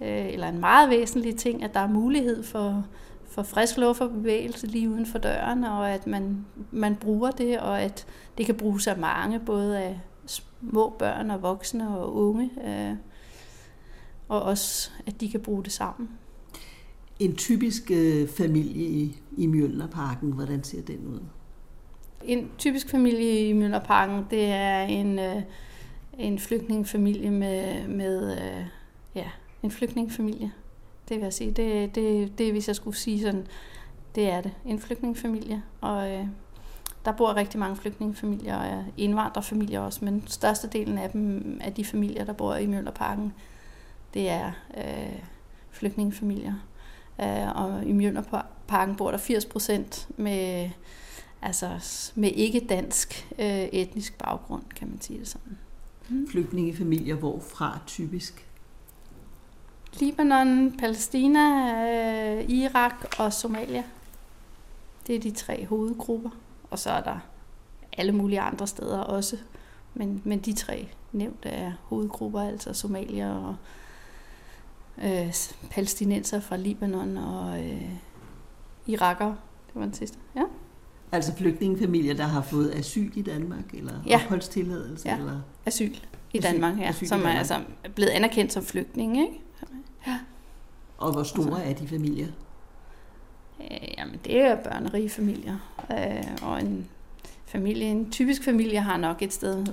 øh, 0.00 0.32
eller 0.32 0.48
en 0.48 0.60
meget 0.60 0.90
væsentlig 0.90 1.36
ting, 1.36 1.64
at 1.64 1.74
der 1.74 1.80
er 1.80 1.88
mulighed 1.88 2.42
for, 2.42 2.84
for 3.32 3.42
frisk 3.42 3.76
luft 3.76 4.00
og 4.00 4.10
bevægelse 4.10 4.66
lige 4.66 4.90
uden 4.90 5.06
for 5.06 5.18
døren, 5.18 5.64
og 5.64 5.90
at 5.90 6.06
man, 6.06 6.46
man 6.70 6.96
bruger 6.96 7.30
det, 7.30 7.60
og 7.60 7.82
at 7.82 8.06
det 8.38 8.46
kan 8.46 8.54
bruges 8.54 8.86
af 8.86 8.98
mange, 8.98 9.40
både 9.40 9.78
af 9.78 10.00
små 10.26 10.90
børn 10.98 11.30
og 11.30 11.42
voksne 11.42 11.98
og 11.98 12.14
unge, 12.14 12.50
øh, 12.66 12.96
og 14.28 14.42
også 14.42 14.90
at 15.06 15.20
de 15.20 15.30
kan 15.30 15.40
bruge 15.40 15.64
det 15.64 15.72
sammen. 15.72 16.08
En 17.18 17.36
typisk 17.36 17.90
øh, 17.90 18.28
familie 18.28 18.88
i, 18.88 19.20
i 19.36 19.46
Mjølnerparken, 19.46 20.32
hvordan 20.32 20.64
ser 20.64 20.82
den 20.82 21.06
ud? 21.06 21.20
En 22.24 22.50
typisk 22.58 22.88
familie 22.88 23.48
i 23.48 23.52
Mjølnerparken, 23.52 24.24
det 24.30 24.44
er 24.44 24.82
en, 24.82 25.18
øh, 25.18 25.42
en 26.18 26.38
flygtningefamilie 26.38 27.30
med, 27.30 27.88
med 27.88 28.32
øh, 28.32 28.66
ja, 29.14 29.30
en 29.62 29.70
flygtningefamilie. 29.70 30.52
Det 31.12 31.20
vil 31.20 31.26
jeg 31.26 31.32
sige. 31.32 31.50
Det, 31.50 31.94
det, 31.94 32.38
det, 32.38 32.52
hvis 32.52 32.68
jeg 32.68 32.76
skulle 32.76 32.96
sige 32.96 33.20
sådan, 33.20 33.46
det 34.14 34.30
er 34.30 34.40
det. 34.40 34.52
En 34.64 34.78
flygtningefamilie. 34.78 35.62
Og 35.80 36.10
øh, 36.12 36.26
der 37.04 37.12
bor 37.12 37.36
rigtig 37.36 37.60
mange 37.60 37.76
flygtningefamilier 37.76 38.56
og 38.56 38.78
øh, 38.78 38.84
indvandrerfamilier 38.96 39.80
også, 39.80 40.04
men 40.04 40.24
størstedelen 40.26 40.98
af 40.98 41.10
dem 41.10 41.58
af 41.60 41.72
de 41.72 41.84
familier, 41.84 42.24
der 42.24 42.32
bor 42.32 42.54
i 42.54 42.66
Mjølnerparken, 42.66 43.32
det 44.14 44.28
er 44.28 44.52
øh, 44.76 45.18
flygtningefamilier. 45.70 46.54
Øh, 47.20 47.56
og 47.56 47.84
i 47.84 47.92
Mjølnerparken 47.92 48.96
bor 48.96 49.10
der 49.10 49.18
80 49.18 49.44
procent 49.44 50.08
med, 50.16 50.70
altså, 51.42 51.70
med 52.14 52.30
ikke-dansk 52.34 53.28
øh, 53.38 53.62
etnisk 53.62 54.18
baggrund, 54.18 54.62
kan 54.76 54.88
man 54.88 55.00
sige 55.00 55.18
det 55.18 55.28
sådan. 55.28 55.58
Hmm. 56.08 56.28
Flygtningefamilier 56.30 57.14
hvorfra 57.14 57.78
typisk? 57.86 58.46
Libanon, 60.00 60.72
Palæstina, 60.78 61.40
øh, 62.38 62.50
Irak 62.50 62.94
og 63.18 63.32
Somalia. 63.32 63.82
Det 65.06 65.16
er 65.16 65.20
de 65.20 65.30
tre 65.30 65.66
hovedgrupper 65.66 66.30
og 66.72 66.78
så 66.78 66.90
er 66.90 67.00
der 67.00 67.18
alle 67.98 68.12
mulige 68.12 68.40
andre 68.40 68.66
steder 68.66 68.98
også. 68.98 69.36
Men, 69.94 70.22
men 70.24 70.38
de 70.38 70.52
tre 70.52 70.88
nævnte 71.12 71.48
er 71.48 71.72
hovedgrupper, 71.82 72.40
altså 72.40 72.72
somalier 72.72 73.30
og 73.30 73.56
øh, 75.04 75.34
palæstinenser 75.70 76.40
fra 76.40 76.56
Libanon 76.56 77.16
og 77.16 77.64
øh, 77.64 77.90
iraker. 78.86 79.26
Det 79.66 79.74
var 79.74 79.82
den 79.82 79.94
sidste. 79.94 80.18
Ja. 80.36 80.42
Altså 81.12 81.34
flygtningefamilier, 81.34 82.14
der 82.14 82.24
har 82.24 82.42
fået 82.42 82.74
asyl 82.74 83.10
i 83.14 83.22
Danmark, 83.22 83.74
eller 83.74 83.92
ja. 84.06 84.16
opholdstilladelse? 84.16 85.08
Ja, 85.08 85.18
eller? 85.18 85.40
asyl 85.66 85.94
i 86.32 86.38
Danmark, 86.38 86.78
ja, 86.78 86.88
asyl 86.88 87.06
som 87.06 87.22
er 87.24 87.28
altså 87.30 87.60
blevet 87.94 88.10
anerkendt 88.10 88.52
som 88.52 88.62
flygtning. 88.62 89.20
Ikke? 89.20 89.40
Ja. 90.06 90.18
Og 90.98 91.12
hvor 91.12 91.22
store 91.22 91.64
er 91.64 91.74
de 91.74 91.88
familier? 91.88 92.28
Øh, 93.60 93.88
jamen, 93.98 94.20
det 94.24 94.40
er 94.40 94.56
børnerige 94.56 95.10
familier. 95.10 95.56
Øh, 95.90 96.24
og 96.42 96.60
en 96.60 96.88
familie, 97.46 97.84
en 97.84 98.10
typisk 98.10 98.44
familie 98.44 98.80
har 98.80 98.96
nok 98.96 99.22
et 99.22 99.32
sted 99.32 99.66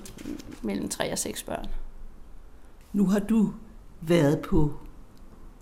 mellem 0.61 0.89
3 0.89 1.11
og 1.11 1.17
6 1.17 1.43
børn. 1.43 1.65
Nu 2.93 3.05
har 3.05 3.19
du 3.19 3.53
været 4.01 4.39
på, 4.39 4.73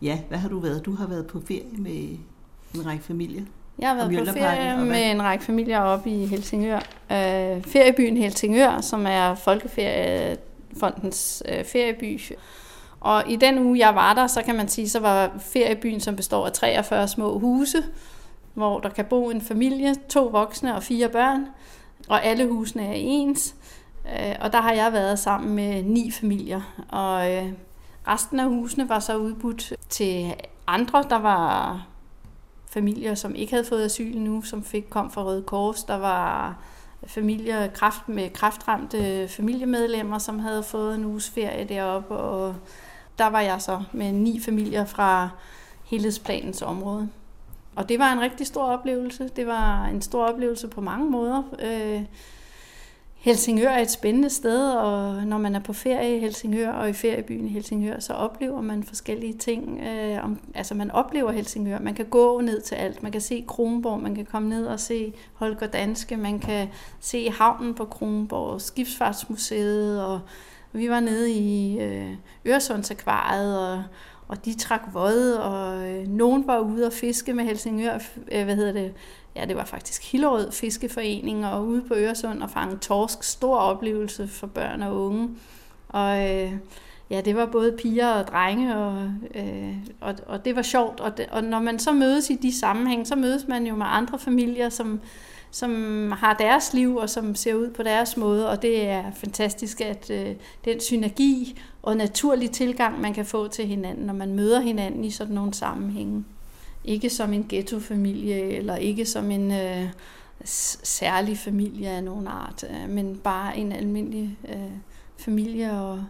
ja, 0.02 0.20
hvad 0.30 0.38
har 0.38 0.50
du 0.50 0.60
været? 0.60 0.86
Du 0.86 0.96
har 0.96 1.08
været 1.08 1.28
på 1.28 1.42
ferie 1.48 1.78
med 1.78 2.18
en 2.76 2.86
række 2.86 3.04
familier. 3.04 3.44
Jeg 3.80 3.90
har 3.90 3.96
været 3.96 4.28
på 4.28 4.34
ferie 4.34 4.86
med 4.86 5.12
en 5.12 5.24
række 5.24 5.46
familier 5.46 5.80
op 5.80 6.08
i 6.08 6.26
Helsingør. 6.26 6.80
Øh, 7.12 7.64
feriebyen 7.64 8.18
Helsingør, 8.18 8.82
som 8.82 9.06
er 9.08 9.36
Folkeferiefondens 9.36 11.44
øh, 11.50 11.66
ferieby. 11.66 12.22
Og 13.00 13.24
i 13.28 13.36
den 13.36 13.60
uge, 13.60 13.80
jeg 13.80 13.96
var 13.96 14.14
der, 14.14 14.28
så 14.28 14.42
kan 14.42 14.56
man 14.56 14.68
sige, 14.68 14.90
så 14.90 15.00
var 15.00 15.32
feriebyen, 15.40 16.00
som 16.00 16.16
består 16.16 16.46
af 16.46 16.52
43 16.52 17.08
små 17.08 17.40
huse, 17.40 17.84
hvor 18.54 18.80
der 18.80 18.90
kan 18.90 19.06
bo 19.06 19.30
en 19.30 19.42
familie, 19.42 19.96
to 20.10 20.26
voksne 20.26 20.76
og 20.76 20.84
fire 20.84 21.10
børn, 21.10 21.46
og 22.10 22.26
alle 22.26 22.48
husene 22.48 22.88
er 22.88 22.94
ens. 22.96 23.56
Øh, 24.06 24.36
og 24.42 24.54
der 24.54 24.62
har 24.62 24.72
jeg 24.72 24.94
været 24.94 25.20
sammen 25.20 25.56
med 25.56 25.84
ni 25.84 26.12
familier, 26.12 26.62
og 26.90 27.34
øh, 27.34 27.46
resten 28.08 28.40
af 28.40 28.50
husene 28.50 28.90
var 28.90 29.00
så 29.00 29.18
udbudt 29.18 29.74
til 29.90 30.34
andre. 30.68 31.04
Der 31.10 31.20
var 31.20 31.86
familier, 32.70 33.16
som 33.16 33.36
ikke 33.36 33.54
havde 33.54 33.66
fået 33.66 33.86
asyl 33.86 34.18
nu, 34.18 34.42
som 34.42 34.64
fik 34.64 34.86
kom 34.90 35.12
fra 35.12 35.24
Røde 35.24 35.42
Kors. 35.44 35.84
Der 35.84 35.98
var 35.98 36.58
familier 37.08 37.68
kraft 37.68 38.10
med 38.10 38.30
kraftramte 38.30 39.28
familiemedlemmer, 39.28 40.18
som 40.18 40.40
havde 40.40 40.64
fået 40.64 40.96
en 40.96 41.06
uges 41.06 41.30
ferie 41.30 41.66
deroppe, 41.66 42.16
og 42.16 42.56
der 43.18 43.28
var 43.28 43.42
jeg 43.42 43.62
så 43.62 43.84
med 43.94 44.12
ni 44.12 44.40
familier 44.40 44.86
fra 44.86 45.30
helhedsplanens 45.86 46.62
område. 46.62 47.10
Og 47.76 47.90
det 47.90 48.00
var 48.00 48.14
en 48.14 48.22
rigtig 48.22 48.48
stor 48.48 48.64
oplevelse. 48.64 49.30
Det 49.36 49.48
var 49.48 49.86
en 49.86 50.02
stor 50.02 50.26
oplevelse 50.26 50.68
på 50.68 50.82
mange 50.82 51.12
måder. 51.12 51.44
Øh, 51.64 52.04
Helsingør 53.18 53.70
er 53.70 53.82
et 53.82 53.92
spændende 53.92 54.30
sted, 54.30 54.72
og 54.72 55.24
når 55.24 55.38
man 55.38 55.56
er 55.56 55.60
på 55.60 55.74
ferie 55.74 56.18
i 56.18 56.20
Helsingør 56.20 56.72
og 56.72 56.90
i 56.90 56.94
feriebyen 56.94 57.46
i 57.46 57.50
Helsingør, 57.50 58.00
så 58.00 58.14
oplever 58.14 58.62
man 58.62 58.84
forskellige 58.84 59.34
ting. 59.34 59.80
Øh, 59.80 60.24
om, 60.24 60.40
altså 60.56 60.76
man 60.76 60.92
oplever 60.92 61.32
Helsingør. 61.32 61.80
Man 61.80 61.94
kan 61.94 62.06
gå 62.06 62.42
ned 62.42 62.62
til 62.62 62.76
alt. 62.76 63.04
Man 63.04 63.12
kan 63.12 63.22
se 63.22 63.46
Kronborg, 63.48 64.02
man 64.02 64.16
kan 64.16 64.26
komme 64.26 64.50
ned 64.50 64.66
og 64.66 64.80
se 64.80 65.14
Holger 65.34 65.68
Danske, 65.68 66.18
man 66.18 66.40
kan 66.40 66.68
se 67.00 67.32
havnen 67.32 67.74
på 67.74 67.86
Kronborg, 67.86 68.62
Skibsfartsmuseet, 68.62 70.06
og 70.06 70.20
vi 70.72 70.90
var 70.90 71.00
nede 71.00 71.32
i 71.32 71.80
øh, 71.80 72.14
Øresundsakvariet 72.46 73.60
og 73.60 73.84
og 74.28 74.46
de 74.46 74.58
trak 74.58 74.82
vod, 74.94 75.34
og 75.34 75.90
øh, 75.90 76.08
nogen 76.08 76.48
var 76.48 76.60
ude 76.60 76.86
og 76.86 76.94
fiske 76.94 77.34
med 77.34 77.44
Helsingør, 77.44 78.00
øh, 78.32 78.44
hvad 78.44 78.56
hedder 78.56 78.72
det, 78.72 78.94
ja, 79.36 79.46
det 79.46 79.56
var 79.56 79.66
faktisk 79.66 80.12
Hillerød 80.12 80.52
Fiskeforening, 80.52 81.46
og 81.46 81.68
ude 81.68 81.82
på 81.82 81.94
Øresund 81.94 82.44
og 82.44 82.50
fange 82.50 82.78
torsk, 82.78 83.24
stor 83.24 83.58
oplevelse 83.58 84.28
for 84.28 84.48
børn 84.48 84.82
og 84.82 85.06
unge. 85.06 85.30
Og 85.90 86.30
øh, 86.30 86.52
ja, 87.10 87.22
det 87.22 87.36
var 87.36 87.46
både 87.46 87.78
piger 87.82 88.08
og 88.08 88.28
drenge, 88.28 88.78
og, 88.78 89.12
øh, 89.36 89.74
og, 90.02 90.16
og 90.28 90.46
det 90.46 90.56
var 90.56 90.62
sjovt. 90.62 91.00
Og, 91.00 91.18
det, 91.18 91.26
og 91.32 91.44
når 91.44 91.60
man 91.60 91.80
så 91.80 91.92
mødes 91.92 92.30
i 92.30 92.36
de 92.36 92.60
sammenhæng, 92.60 93.08
så 93.08 93.16
mødes 93.16 93.48
man 93.48 93.68
jo 93.68 93.76
med 93.76 93.86
andre 93.90 94.20
familier, 94.20 94.70
som, 94.70 95.00
som 95.52 96.12
har 96.12 96.34
deres 96.34 96.74
liv 96.74 96.96
og 96.96 97.10
som 97.10 97.36
ser 97.36 97.54
ud 97.54 97.70
på 97.70 97.84
deres 97.84 98.18
måde, 98.18 98.50
og 98.50 98.62
det 98.62 98.88
er 98.88 99.12
fantastisk, 99.12 99.82
at 99.82 100.10
øh, 100.10 100.36
den 100.66 100.80
synergi 100.80 101.60
og 101.82 101.98
naturlig 101.98 102.52
tilgang, 102.52 103.02
man 103.02 103.14
kan 103.14 103.26
få 103.26 103.48
til 103.48 103.68
hinanden, 103.68 104.06
når 104.06 104.14
man 104.14 104.36
møder 104.36 104.60
hinanden 104.60 105.06
i 105.06 105.12
sådan 105.12 105.36
nogle 105.36 105.54
sammenhænge. 105.54 106.26
Ikke 106.86 107.10
som 107.10 107.34
en 107.34 107.46
ghettofamilie, 107.50 108.42
eller 108.42 108.76
ikke 108.76 109.06
som 109.06 109.32
en 109.32 109.52
øh, 109.52 109.90
særlig 110.84 111.38
familie 111.38 111.90
af 111.90 112.04
nogen 112.04 112.28
art, 112.28 112.66
øh, 112.70 112.90
men 112.90 113.18
bare 113.18 113.58
en 113.58 113.72
almindelig 113.72 114.38
øh, 114.50 114.72
familie. 115.18 115.72
Og, 115.72 116.04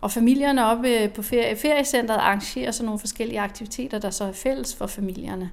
og 0.00 0.10
familierne 0.10 0.66
oppe 0.66 0.88
øh, 0.88 1.12
på 1.12 1.22
ferie, 1.22 1.56
feriecentret 1.56 2.16
arrangerer 2.16 2.70
sådan 2.70 2.86
nogle 2.86 2.98
forskellige 2.98 3.40
aktiviteter, 3.40 3.98
der 3.98 4.10
så 4.10 4.24
er 4.24 4.32
fælles 4.32 4.74
for 4.74 4.86
familierne 4.86 5.50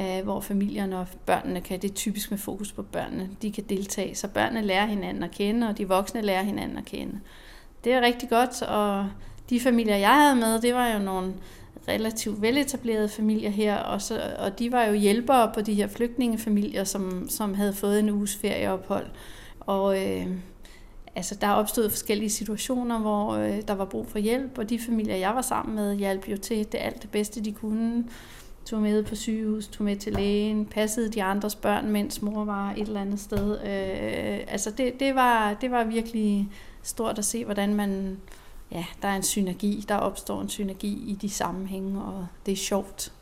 øh, 0.00 0.24
hvor 0.24 0.40
familierne 0.40 0.98
og 0.98 1.06
børnene 1.26 1.60
kan, 1.60 1.82
det 1.82 1.90
er 1.90 1.94
typisk 1.94 2.30
med 2.30 2.38
fokus 2.38 2.72
på 2.72 2.82
børnene, 2.82 3.28
de 3.42 3.52
kan 3.52 3.64
deltage, 3.68 4.14
så 4.14 4.28
børnene 4.28 4.62
lærer 4.62 4.86
hinanden 4.86 5.22
at 5.22 5.30
kende, 5.30 5.68
og 5.68 5.78
de 5.78 5.88
voksne 5.88 6.20
lærer 6.20 6.42
hinanden 6.42 6.78
at 6.78 6.84
kende. 6.84 7.20
det 7.84 7.92
er 7.92 8.00
rigtig 8.00 8.28
godt, 8.28 8.62
og 8.62 9.06
de 9.50 9.60
familier, 9.60 9.96
jeg 9.96 10.14
havde 10.14 10.36
med, 10.36 10.60
det 10.60 10.74
var 10.74 10.88
jo 10.92 10.98
nogle 10.98 11.34
relativt 11.88 12.42
veletablerede 12.42 13.08
familier 13.08 13.50
her, 13.50 13.76
og, 13.76 14.02
så, 14.02 14.20
og 14.38 14.58
de 14.58 14.72
var 14.72 14.84
jo 14.84 14.92
hjælpere 14.92 15.50
på 15.54 15.60
de 15.60 15.74
her 15.74 15.86
flygtningefamilier, 15.86 16.84
som, 16.84 17.28
som 17.28 17.54
havde 17.54 17.72
fået 17.72 17.98
en 17.98 18.10
uges 18.10 18.36
ferieophold. 18.36 19.06
Og 19.60 20.06
øh, 20.06 20.26
altså, 21.16 21.34
der 21.34 21.50
opstod 21.50 21.90
forskellige 21.90 22.30
situationer, 22.30 22.98
hvor 22.98 23.32
øh, 23.32 23.62
der 23.68 23.74
var 23.74 23.84
brug 23.84 24.06
for 24.06 24.18
hjælp, 24.18 24.58
og 24.58 24.70
de 24.70 24.78
familier, 24.78 25.16
jeg 25.16 25.34
var 25.34 25.42
sammen 25.42 25.74
med, 25.74 25.96
hjalp 25.96 26.28
jo 26.28 26.36
til 26.36 26.58
det 26.72 26.78
alt 26.80 27.02
det 27.02 27.10
bedste, 27.10 27.44
de 27.44 27.52
kunne. 27.52 28.04
Tog 28.64 28.82
med 28.82 29.02
på 29.02 29.14
sygehus, 29.14 29.66
tog 29.68 29.84
med 29.84 29.96
til 29.96 30.12
lægen, 30.12 30.66
passede 30.66 31.08
de 31.08 31.22
andres 31.22 31.54
børn, 31.54 31.90
mens 31.90 32.22
mor 32.22 32.44
var 32.44 32.72
et 32.72 32.88
eller 32.88 33.00
andet 33.00 33.20
sted. 33.20 33.58
Øh, 33.60 34.40
altså 34.48 34.70
det, 34.70 35.00
det, 35.00 35.14
var, 35.14 35.54
det 35.54 35.70
var 35.70 35.84
virkelig 35.84 36.48
stort 36.82 37.18
at 37.18 37.24
se, 37.24 37.44
hvordan 37.44 37.74
man 37.74 38.18
ja, 38.70 38.84
der 39.02 39.08
er 39.08 39.16
en 39.16 39.22
synergi, 39.22 39.84
der 39.88 39.94
opstår 39.94 40.40
en 40.40 40.48
synergi 40.48 41.10
i 41.10 41.18
de 41.22 41.30
sammenhænge, 41.30 42.02
og 42.02 42.26
det 42.46 42.52
er 42.52 42.56
sjovt. 42.56 43.12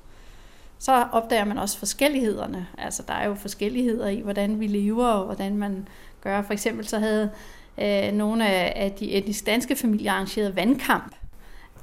Så 0.79 1.07
opdager 1.13 1.45
man 1.45 1.59
også 1.59 1.79
forskellighederne. 1.79 2.67
Altså, 2.79 3.03
der 3.09 3.15
er 3.15 3.29
jo 3.29 3.35
forskelligheder 3.35 4.09
i, 4.09 4.21
hvordan 4.21 4.61
vi 4.61 4.67
lever, 4.67 5.07
og 5.07 5.25
hvordan 5.25 5.57
man 5.57 5.89
gør. 6.21 6.43
For 6.43 6.53
eksempel 6.53 6.87
så 6.87 6.99
havde 6.99 7.31
øh, 7.79 8.13
nogle 8.13 8.49
af, 8.49 8.73
af 8.77 8.93
de 8.93 9.13
etnisk 9.13 9.47
danske 9.47 9.77
familier 9.77 10.13
arrangerede 10.13 10.57
vandkamp. 10.57 11.15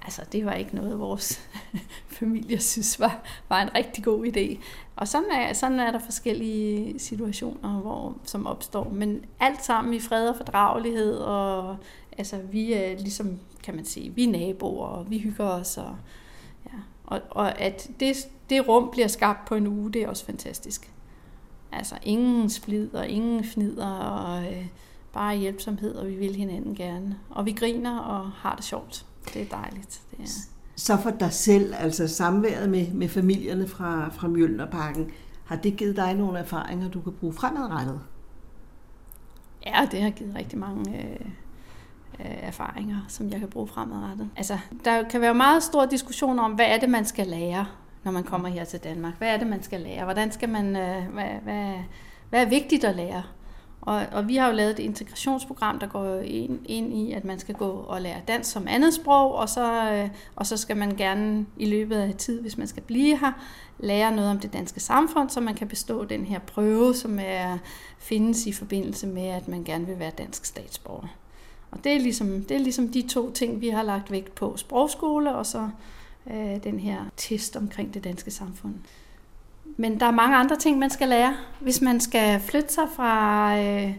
Altså, 0.04 0.22
det 0.32 0.46
var 0.46 0.54
ikke 0.54 0.76
noget, 0.76 1.00
vores 1.00 1.50
familie 2.20 2.60
synes 2.60 3.00
var, 3.00 3.24
var 3.50 3.62
en 3.62 3.76
rigtig 3.76 4.04
god 4.04 4.26
idé. 4.26 4.58
Og 4.96 5.08
sådan 5.08 5.32
er, 5.32 5.54
sådan 5.54 5.80
er 5.80 5.92
der 5.92 6.00
forskellige 6.00 7.00
situationer, 7.00 7.70
hvor, 7.70 8.18
som 8.24 8.48
opstår. 8.48 8.90
Men 8.90 9.26
alt 9.40 9.66
sammen 9.66 9.94
i 9.94 10.00
fred 10.00 10.30
og 10.30 10.36
fordragelighed, 10.38 11.18
og 11.18 11.78
altså, 12.18 12.38
vi 12.52 12.74
er 12.74 12.98
ligesom 12.98 13.40
kan 13.64 13.76
man 13.76 13.86
sige. 13.86 14.10
Vi 14.10 14.24
er 14.24 14.32
naboer, 14.32 14.88
og 14.88 15.12
vi 15.12 15.18
hygger 15.18 15.46
os. 15.46 15.78
Og, 15.78 15.96
ja. 16.66 16.78
og, 17.06 17.22
og 17.30 17.60
at 17.62 17.90
det, 18.00 18.16
det 18.50 18.68
rum 18.68 18.90
bliver 18.92 19.08
skabt 19.08 19.46
på 19.46 19.56
en 19.56 19.68
uge, 19.68 19.92
det 19.92 20.04
er 20.04 20.08
også 20.08 20.26
fantastisk. 20.26 20.92
Altså 21.72 21.96
ingen 22.04 22.50
splid 22.50 22.94
og 22.94 23.08
ingen 23.08 23.44
fnider, 23.44 23.88
og 23.88 24.44
øh, 24.44 24.66
bare 25.14 25.38
hjælpsomhed, 25.38 25.96
og 25.96 26.08
vi 26.08 26.16
vil 26.16 26.36
hinanden 26.36 26.76
gerne. 26.76 27.18
Og 27.30 27.46
vi 27.46 27.52
griner 27.52 28.00
og 28.00 28.32
har 28.32 28.56
det 28.56 28.64
sjovt. 28.64 29.06
Det 29.34 29.42
er 29.42 29.46
dejligt. 29.46 30.02
Det 30.12 30.20
er. 30.20 30.28
Så 30.76 30.98
for 30.98 31.10
dig 31.10 31.34
selv, 31.34 31.74
altså 31.78 32.08
samværet 32.08 32.70
med, 32.70 32.92
med 32.92 33.10
familierne 33.10 33.68
fra, 33.68 34.10
fra 34.10 34.28
Mjølnerparken, 34.28 35.12
har 35.46 35.56
det 35.56 35.78
givet 35.78 35.96
dig 35.96 36.14
nogle 36.14 36.40
erfaringer, 36.40 36.90
du 36.90 37.02
kan 37.02 37.14
bruge 37.14 37.34
fremadrettet? 37.34 38.00
Ja, 39.66 39.88
det 39.92 40.02
har 40.02 40.10
givet 40.10 40.36
rigtig 40.36 40.60
mange 40.60 40.98
øh, 40.98 41.26
øh, 42.20 42.38
erfaringer, 42.42 42.98
som 43.08 43.30
jeg 43.30 43.40
kan 43.40 43.50
bruge 43.50 43.68
fremadrettet. 43.68 44.30
Altså, 44.38 44.58
der 44.86 45.04
kan 45.04 45.22
være 45.22 45.34
meget 45.34 45.64
stor 45.64 45.86
diskussion 45.86 46.40
om, 46.40 46.52
hvad 46.52 46.66
er 46.66 46.80
det, 46.80 46.90
man 46.90 47.06
skal 47.06 47.28
lære, 47.28 47.66
når 48.04 48.12
man 48.12 48.24
kommer 48.24 48.50
her 48.50 48.64
til 48.64 48.80
Danmark? 48.80 49.14
Hvad 49.18 49.30
er 49.30 49.38
det, 49.38 49.48
man 49.48 49.64
skal 49.64 49.82
lære? 49.82 50.04
Hvordan 50.04 50.32
skal 50.32 50.50
man, 50.50 50.76
øh, 50.76 51.14
hvad, 51.14 51.30
hvad, 51.44 51.74
hvad 52.30 52.42
er 52.46 52.50
vigtigt 52.50 52.84
at 52.84 52.96
lære? 52.96 53.24
Og, 53.82 54.06
og 54.12 54.28
vi 54.28 54.36
har 54.36 54.48
jo 54.48 54.54
lavet 54.54 54.72
et 54.72 54.80
integrationsprogram, 54.80 55.80
der 55.80 55.88
går 55.88 56.20
ind, 56.20 56.60
ind 56.66 56.94
i, 56.94 57.12
at 57.12 57.26
man 57.26 57.40
skal 57.40 57.56
gå 57.56 57.70
og 57.70 58.02
lære 58.02 58.22
dansk 58.28 58.52
som 58.52 58.68
andet 58.68 58.94
sprog, 58.94 59.36
og 59.36 59.50
så, 59.50 59.92
øh, 59.92 60.10
og 60.36 60.48
så 60.48 60.58
skal 60.58 60.78
man 60.78 60.96
gerne 60.96 61.46
i 61.58 61.66
løbet 61.66 61.96
af 61.96 62.16
tid, 62.16 62.42
hvis 62.42 62.58
man 62.58 62.68
skal 62.68 62.84
blive 62.84 63.18
her, 63.18 63.32
lære 63.80 64.16
noget 64.16 64.32
om 64.32 64.40
det 64.40 64.54
danske 64.54 64.80
samfund, 64.80 65.30
så 65.30 65.42
man 65.42 65.56
kan 65.56 65.68
bestå 65.68 66.06
den 66.06 66.26
her 66.26 66.40
prøve, 66.40 66.96
som 66.96 67.20
er, 67.22 67.58
findes 67.98 68.48
i 68.48 68.52
forbindelse 68.52 69.08
med, 69.08 69.28
at 69.28 69.48
man 69.48 69.64
gerne 69.64 69.86
vil 69.86 70.00
være 70.00 70.12
dansk 70.18 70.46
statsborger. 70.46 71.08
Og 71.72 71.84
det 71.84 71.92
er, 71.92 72.00
ligesom, 72.00 72.44
det 72.44 72.52
er 72.52 72.60
ligesom 72.60 72.88
de 72.88 73.02
to 73.02 73.32
ting, 73.32 73.62
vi 73.62 73.70
har 73.70 73.84
lagt 73.84 74.12
vægt 74.12 74.36
på. 74.36 74.58
Sprogskole 74.58 75.36
og 75.36 75.46
så 75.46 75.70
øh, 76.28 76.64
den 76.64 76.80
her 76.80 77.06
test 77.18 77.56
omkring 77.56 77.94
det 77.94 78.04
danske 78.04 78.32
samfund. 78.32 78.74
Men 79.78 80.00
der 80.00 80.06
er 80.06 80.12
mange 80.12 80.36
andre 80.36 80.56
ting, 80.56 80.80
man 80.80 80.90
skal 80.90 81.10
lære. 81.10 81.34
Hvis 81.60 81.82
man 81.82 82.00
skal 82.00 82.40
flytte 82.40 82.74
sig 82.74 82.84
fra, 82.96 83.58
øh, 83.60 83.94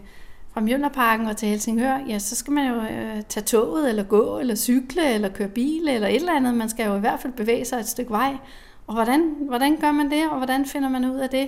fra 0.53 0.61
Mjølnerparken 0.61 1.27
og 1.27 1.37
til 1.37 1.47
Helsingør, 1.47 1.99
ja, 2.07 2.19
så 2.19 2.35
skal 2.35 2.53
man 2.53 2.67
jo 2.67 2.81
øh, 2.81 3.21
tage 3.29 3.43
toget, 3.43 3.89
eller 3.89 4.03
gå, 4.03 4.39
eller 4.39 4.55
cykle, 4.55 5.13
eller 5.13 5.29
køre 5.29 5.47
bil, 5.47 5.87
eller 5.87 6.07
et 6.07 6.15
eller 6.15 6.35
andet. 6.35 6.55
Man 6.55 6.69
skal 6.69 6.85
jo 6.85 6.95
i 6.95 6.99
hvert 6.99 7.19
fald 7.19 7.33
bevæge 7.33 7.65
sig 7.65 7.79
et 7.79 7.87
stykke 7.87 8.11
vej. 8.11 8.37
Og 8.87 8.93
hvordan, 8.93 9.35
hvordan 9.39 9.77
gør 9.77 9.91
man 9.91 10.11
det, 10.11 10.29
og 10.29 10.37
hvordan 10.37 10.65
finder 10.65 10.89
man 10.89 11.05
ud 11.05 11.15
af 11.15 11.29
det? 11.29 11.47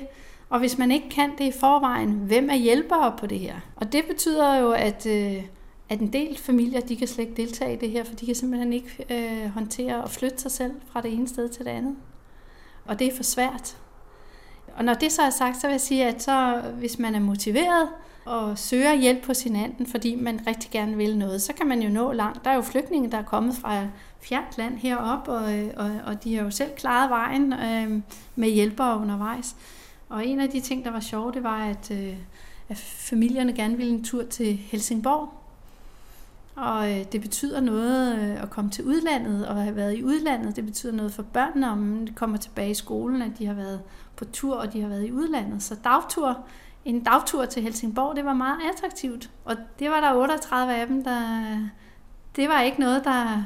Og 0.50 0.60
hvis 0.60 0.78
man 0.78 0.92
ikke 0.92 1.10
kan 1.10 1.32
det 1.38 1.44
i 1.46 1.60
forvejen, 1.60 2.12
hvem 2.12 2.50
er 2.50 2.56
hjælpere 2.56 3.14
på 3.20 3.28
det 3.28 3.40
her? 3.40 3.56
Og 3.76 3.94
det 3.94 4.06
betyder 4.06 4.56
jo, 4.56 4.72
at... 4.72 5.06
Øh, 5.06 5.44
at 5.90 6.00
en 6.00 6.14
del 6.14 6.38
familier, 6.38 6.82
de 6.82 6.96
kan 6.96 7.08
slet 7.08 7.28
ikke 7.28 7.42
deltage 7.42 7.74
i 7.74 7.76
det 7.76 7.90
her, 7.90 8.04
for 8.04 8.16
de 8.16 8.26
kan 8.26 8.36
simpelthen 8.36 8.74
ikke 8.74 9.06
øh, 9.10 9.50
håndtere 9.50 10.04
og 10.04 10.10
flytte 10.10 10.38
sig 10.38 10.52
selv 10.52 10.72
fra 10.92 11.02
det 11.02 11.14
ene 11.14 11.28
sted 11.28 11.50
til 11.50 11.66
det 11.66 11.72
andet. 11.72 11.96
Og 12.86 13.00
det 13.00 13.08
er 13.08 13.16
for 13.16 13.24
svært. 13.24 13.78
Og 14.76 14.86
når 14.86 14.94
det 14.94 15.12
så 15.12 15.22
er 15.22 15.30
sagt, 15.30 15.58
så 15.62 15.68
vil 15.68 15.74
jeg 15.74 15.82
sige, 15.82 16.06
at 16.06 16.24
så, 16.24 16.62
hvis 16.80 17.00
man 17.00 17.16
er 17.16 17.20
motiveret 17.20 17.90
og 18.26 18.58
søger 18.58 18.94
hjælp 18.94 19.24
på 19.24 19.34
sin 19.34 19.56
anden, 19.56 19.86
fordi 19.86 20.16
man 20.16 20.40
rigtig 20.48 20.72
gerne 20.72 20.98
vil 20.98 21.18
noget, 21.18 21.42
så 21.42 21.54
kan 21.54 21.68
man 21.68 21.82
jo 21.82 21.90
nå 21.90 22.12
langt. 22.12 22.46
Der 22.46 22.52
er 22.52 22.56
jo 22.56 22.62
flygtninge, 22.62 23.12
der 23.12 23.18
er 23.18 23.24
kommet 23.24 23.56
fra 23.56 23.88
fjernt 24.22 24.58
land 24.58 24.78
herop, 24.78 25.28
og, 25.28 25.44
og, 25.78 25.92
og 26.06 26.24
de 26.24 26.36
har 26.36 26.44
jo 26.44 26.52
selv 26.52 26.72
klaret 26.78 27.10
vejen 27.10 27.54
øh, 27.54 28.02
med 28.36 28.50
hjælpere 28.50 29.00
undervejs. 29.00 29.56
Og 30.10 30.28
en 30.28 30.40
af 30.40 30.50
de 30.50 30.60
ting, 30.60 30.86
der 30.86 30.92
var 30.92 31.00
sjove, 31.00 31.32
det 31.32 31.44
var, 31.44 31.66
at, 31.66 31.92
øh, 31.92 32.14
at 32.70 32.78
familierne 32.78 33.54
gerne 33.54 33.78
ville 33.78 33.94
en 33.94 34.04
tur 34.04 34.24
til 34.24 34.58
Helsingborg, 34.58 35.45
og 36.56 36.92
øh, 36.92 37.06
det 37.12 37.22
betyder 37.22 37.60
noget 37.60 38.20
øh, 38.20 38.44
at 38.44 38.50
komme 38.50 38.72
til 38.72 38.86
udlandet 38.86 39.48
og 39.48 39.56
have 39.56 39.76
været 39.76 39.98
i 39.98 40.04
udlandet. 40.04 40.56
Det 40.56 40.66
betyder 40.66 40.94
noget 40.94 41.14
for 41.14 41.24
børnene, 41.24 41.72
om 41.72 42.06
de 42.06 42.14
kommer 42.14 42.38
tilbage 42.38 42.72
i 42.72 42.74
skolen, 42.74 43.22
at 43.22 43.32
de 43.38 43.46
har 43.46 43.54
været 43.54 43.82
på 44.16 44.26
tur, 44.26 44.56
og 44.56 44.74
de 44.74 44.82
har 44.82 44.88
været 44.88 45.08
i 45.08 45.12
udlandet. 45.12 45.64
Så 45.64 45.76
dagtur, 45.84 46.46
en 46.86 47.04
dagtur 47.04 47.46
til 47.46 47.64
Helsingborg, 47.64 48.16
det 48.16 48.26
var 48.26 48.34
meget 48.34 48.58
attraktivt. 48.74 49.30
Og 49.46 49.56
det 49.80 49.90
var 49.90 50.00
der 50.00 50.14
38 50.14 50.76
af 50.76 50.88
dem, 50.88 51.04
der... 51.04 51.20
Det 52.36 52.50
var 52.50 52.62
ikke 52.62 52.80
noget, 52.80 53.04
der 53.04 53.44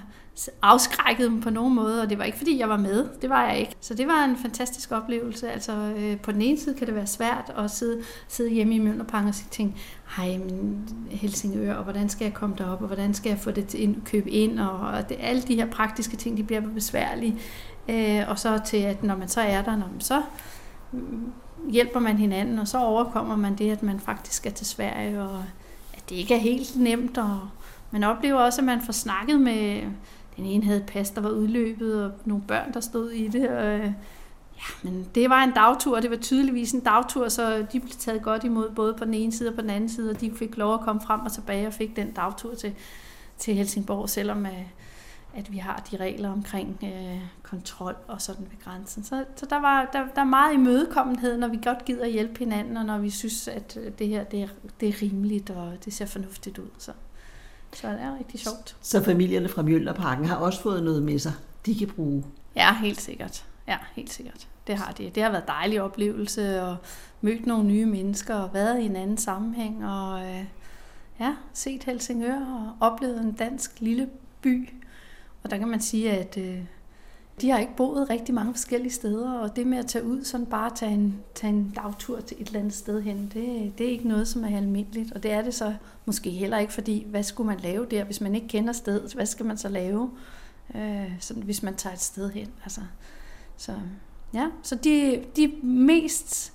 afskrækket 0.61 1.29
dem 1.29 1.41
på 1.41 1.49
nogen 1.49 1.75
måde, 1.75 2.01
og 2.01 2.09
det 2.09 2.17
var 2.17 2.23
ikke 2.23 2.37
fordi, 2.37 2.59
jeg 2.59 2.69
var 2.69 2.77
med. 2.77 3.07
Det 3.21 3.29
var 3.29 3.45
jeg 3.45 3.59
ikke. 3.59 3.75
Så 3.81 3.93
det 3.93 4.07
var 4.07 4.23
en 4.23 4.37
fantastisk 4.37 4.91
oplevelse. 4.91 5.51
Altså, 5.51 5.73
øh, 5.97 6.17
på 6.17 6.31
den 6.31 6.41
ene 6.41 6.59
side 6.59 6.75
kan 6.75 6.87
det 6.87 6.95
være 6.95 7.07
svært 7.07 7.53
at 7.57 7.71
sidde, 7.71 8.03
sidde 8.27 8.49
hjemme 8.49 8.75
i 8.75 8.79
Mønderpang 8.79 9.27
og 9.27 9.35
sige 9.35 9.47
ting, 9.51 9.81
hej, 10.17 10.37
men 10.37 10.89
Helsingør, 11.11 11.73
og 11.73 11.83
hvordan 11.83 12.09
skal 12.09 12.25
jeg 12.25 12.33
komme 12.33 12.55
derop, 12.57 12.81
og 12.81 12.87
hvordan 12.87 13.13
skal 13.13 13.29
jeg 13.29 13.39
få 13.39 13.51
det 13.51 13.67
til 13.67 13.81
ind, 13.81 14.01
købe 14.05 14.31
ind, 14.31 14.59
og, 14.59 14.79
og 14.79 15.09
det, 15.09 15.17
alle 15.19 15.41
de 15.41 15.55
her 15.55 15.65
praktiske 15.65 16.17
ting, 16.17 16.37
de 16.37 16.43
bliver 16.43 16.61
besværlige. 16.61 17.39
Øh, 17.89 18.21
og 18.27 18.39
så 18.39 18.61
til, 18.65 18.77
at 18.77 19.03
når 19.03 19.15
man 19.15 19.27
så 19.27 19.41
er 19.41 19.61
der, 19.61 19.71
når 19.71 19.87
man 19.91 20.01
så 20.01 20.21
mm, 20.91 21.31
hjælper 21.69 21.99
man 21.99 22.17
hinanden, 22.17 22.59
og 22.59 22.67
så 22.67 22.77
overkommer 22.77 23.35
man 23.35 23.55
det, 23.55 23.71
at 23.71 23.83
man 23.83 23.99
faktisk 23.99 24.35
skal 24.35 24.53
til 24.53 24.65
Sverige, 24.65 25.21
og 25.21 25.43
at 25.93 26.09
det 26.09 26.15
ikke 26.15 26.33
er 26.33 26.39
helt 26.39 26.75
nemt, 26.75 27.17
og 27.17 27.39
man 27.91 28.03
oplever 28.03 28.39
også, 28.39 28.61
at 28.61 28.65
man 28.65 28.81
får 28.81 28.93
snakket 28.93 29.41
med 29.41 29.81
den 30.37 30.45
ene 30.45 30.63
havde 30.63 30.83
pas, 30.87 31.11
der 31.11 31.21
var 31.21 31.29
udløbet, 31.29 32.05
og 32.05 32.11
nogle 32.25 32.43
børn, 32.47 32.73
der 32.73 32.79
stod 32.79 33.11
i 33.11 33.27
det. 33.27 33.49
Og, 33.49 33.65
øh, 33.65 33.91
ja, 34.55 34.89
men 34.89 35.07
det 35.15 35.29
var 35.29 35.43
en 35.43 35.51
dagtur, 35.51 35.99
det 35.99 36.09
var 36.09 36.17
tydeligvis 36.17 36.71
en 36.71 36.79
dagtur, 36.79 37.29
så 37.29 37.65
de 37.71 37.79
blev 37.79 37.91
taget 37.91 38.23
godt 38.23 38.43
imod 38.43 38.69
både 38.69 38.93
på 38.93 39.05
den 39.05 39.13
ene 39.13 39.31
side 39.31 39.49
og 39.49 39.55
på 39.55 39.61
den 39.61 39.69
anden 39.69 39.89
side, 39.89 40.09
og 40.09 40.21
de 40.21 40.31
fik 40.35 40.57
lov 40.57 40.73
at 40.73 40.79
komme 40.79 41.01
frem 41.01 41.19
og 41.19 41.31
tilbage 41.31 41.67
og 41.67 41.73
fik 41.73 41.95
den 41.95 42.11
dagtur 42.11 42.55
til, 42.55 42.73
til 43.37 43.53
Helsingborg, 43.53 44.09
selvom 44.09 44.45
at, 44.45 44.65
at 45.35 45.51
vi 45.51 45.57
har 45.57 45.87
de 45.91 45.97
regler 45.97 46.31
omkring 46.31 46.79
øh, 46.83 47.21
kontrol 47.43 47.95
og 48.07 48.21
sådan 48.21 48.45
ved 48.51 48.63
grænsen. 48.63 49.03
Så, 49.03 49.25
så 49.35 49.45
der, 49.45 49.59
var, 49.59 49.89
der, 49.93 50.05
der 50.15 50.21
er 50.21 50.25
meget 50.25 50.53
imødekommenhed, 50.53 51.37
når 51.37 51.47
vi 51.47 51.59
godt 51.63 51.85
gider 51.85 52.05
hjælpe 52.05 52.39
hinanden, 52.39 52.77
og 52.77 52.85
når 52.85 52.97
vi 52.97 53.09
synes, 53.09 53.47
at 53.47 53.77
øh, 53.81 53.91
det 53.99 54.07
her 54.07 54.23
det 54.23 54.41
er, 54.41 54.47
det 54.79 54.89
er 54.89 55.01
rimeligt, 55.01 55.49
og 55.49 55.73
det 55.85 55.93
ser 55.93 56.05
fornuftigt 56.05 56.57
ud. 56.57 56.69
Så. 56.77 56.91
Så 57.73 57.87
det 57.87 58.01
er 58.01 58.17
rigtig 58.17 58.39
sjovt. 58.39 58.75
Så 58.81 59.03
familierne 59.03 59.49
fra 59.49 59.61
Mjølnerparken 59.61 60.25
har 60.25 60.35
også 60.35 60.61
fået 60.61 60.83
noget 60.83 61.03
med 61.03 61.19
sig, 61.19 61.33
de 61.65 61.75
kan 61.75 61.87
bruge? 61.87 62.23
Ja, 62.55 62.75
helt 62.75 63.01
sikkert. 63.01 63.45
Ja, 63.67 63.77
helt 63.95 64.13
sikkert. 64.13 64.47
Det 64.67 64.77
har 64.77 64.91
de. 64.91 65.11
Det 65.15 65.23
har 65.23 65.29
været 65.29 65.41
en 65.43 65.47
dejlig 65.47 65.81
oplevelse 65.81 66.63
og 66.63 66.77
mødt 67.21 67.45
nogle 67.45 67.63
nye 67.63 67.85
mennesker 67.85 68.35
og 68.35 68.53
været 68.53 68.81
i 68.81 68.85
en 68.85 68.95
anden 68.95 69.17
sammenhæng 69.17 69.85
og 69.85 70.21
øh, 70.21 70.45
ja, 71.19 71.35
set 71.53 71.83
Helsingør 71.83 72.45
og 72.45 72.87
oplevet 72.87 73.21
en 73.21 73.31
dansk 73.31 73.79
lille 73.79 74.09
by. 74.41 74.69
Og 75.43 75.51
der 75.51 75.57
kan 75.57 75.67
man 75.67 75.81
sige, 75.81 76.11
at 76.11 76.37
øh, 76.37 76.59
de 77.41 77.49
har 77.49 77.59
ikke 77.59 77.75
boet 77.75 78.09
rigtig 78.09 78.35
mange 78.35 78.53
forskellige 78.53 78.91
steder, 78.91 79.31
og 79.31 79.55
det 79.55 79.67
med 79.67 79.77
at 79.77 79.85
tage 79.85 80.05
ud, 80.05 80.23
sådan 80.23 80.45
bare 80.45 80.71
tage 80.75 80.91
en, 80.91 81.19
tage 81.35 81.53
en 81.53 81.73
dagtur 81.75 82.19
til 82.19 82.37
et 82.41 82.47
eller 82.47 82.59
andet 82.59 82.73
sted 82.73 83.01
hen, 83.01 83.31
det, 83.33 83.77
det 83.77 83.85
er 83.85 83.91
ikke 83.91 84.07
noget, 84.07 84.27
som 84.27 84.43
er 84.43 84.57
almindeligt. 84.57 85.11
Og 85.11 85.23
det 85.23 85.31
er 85.31 85.41
det 85.41 85.53
så 85.53 85.73
måske 86.05 86.29
heller 86.29 86.57
ikke, 86.57 86.73
fordi 86.73 87.05
hvad 87.09 87.23
skulle 87.23 87.47
man 87.47 87.59
lave 87.59 87.85
der, 87.91 88.03
hvis 88.03 88.21
man 88.21 88.35
ikke 88.35 88.47
kender 88.47 88.73
stedet? 88.73 89.13
Hvad 89.13 89.25
skal 89.25 89.45
man 89.45 89.57
så 89.57 89.69
lave, 89.69 90.11
øh, 90.75 91.11
sådan, 91.19 91.43
hvis 91.43 91.63
man 91.63 91.75
tager 91.75 91.93
et 91.93 92.01
sted 92.01 92.29
hen? 92.29 92.47
Altså, 92.63 92.81
så 93.57 93.73
ja, 94.33 94.47
så 94.63 94.75
de, 94.75 95.23
de 95.35 95.51
mest 95.63 96.53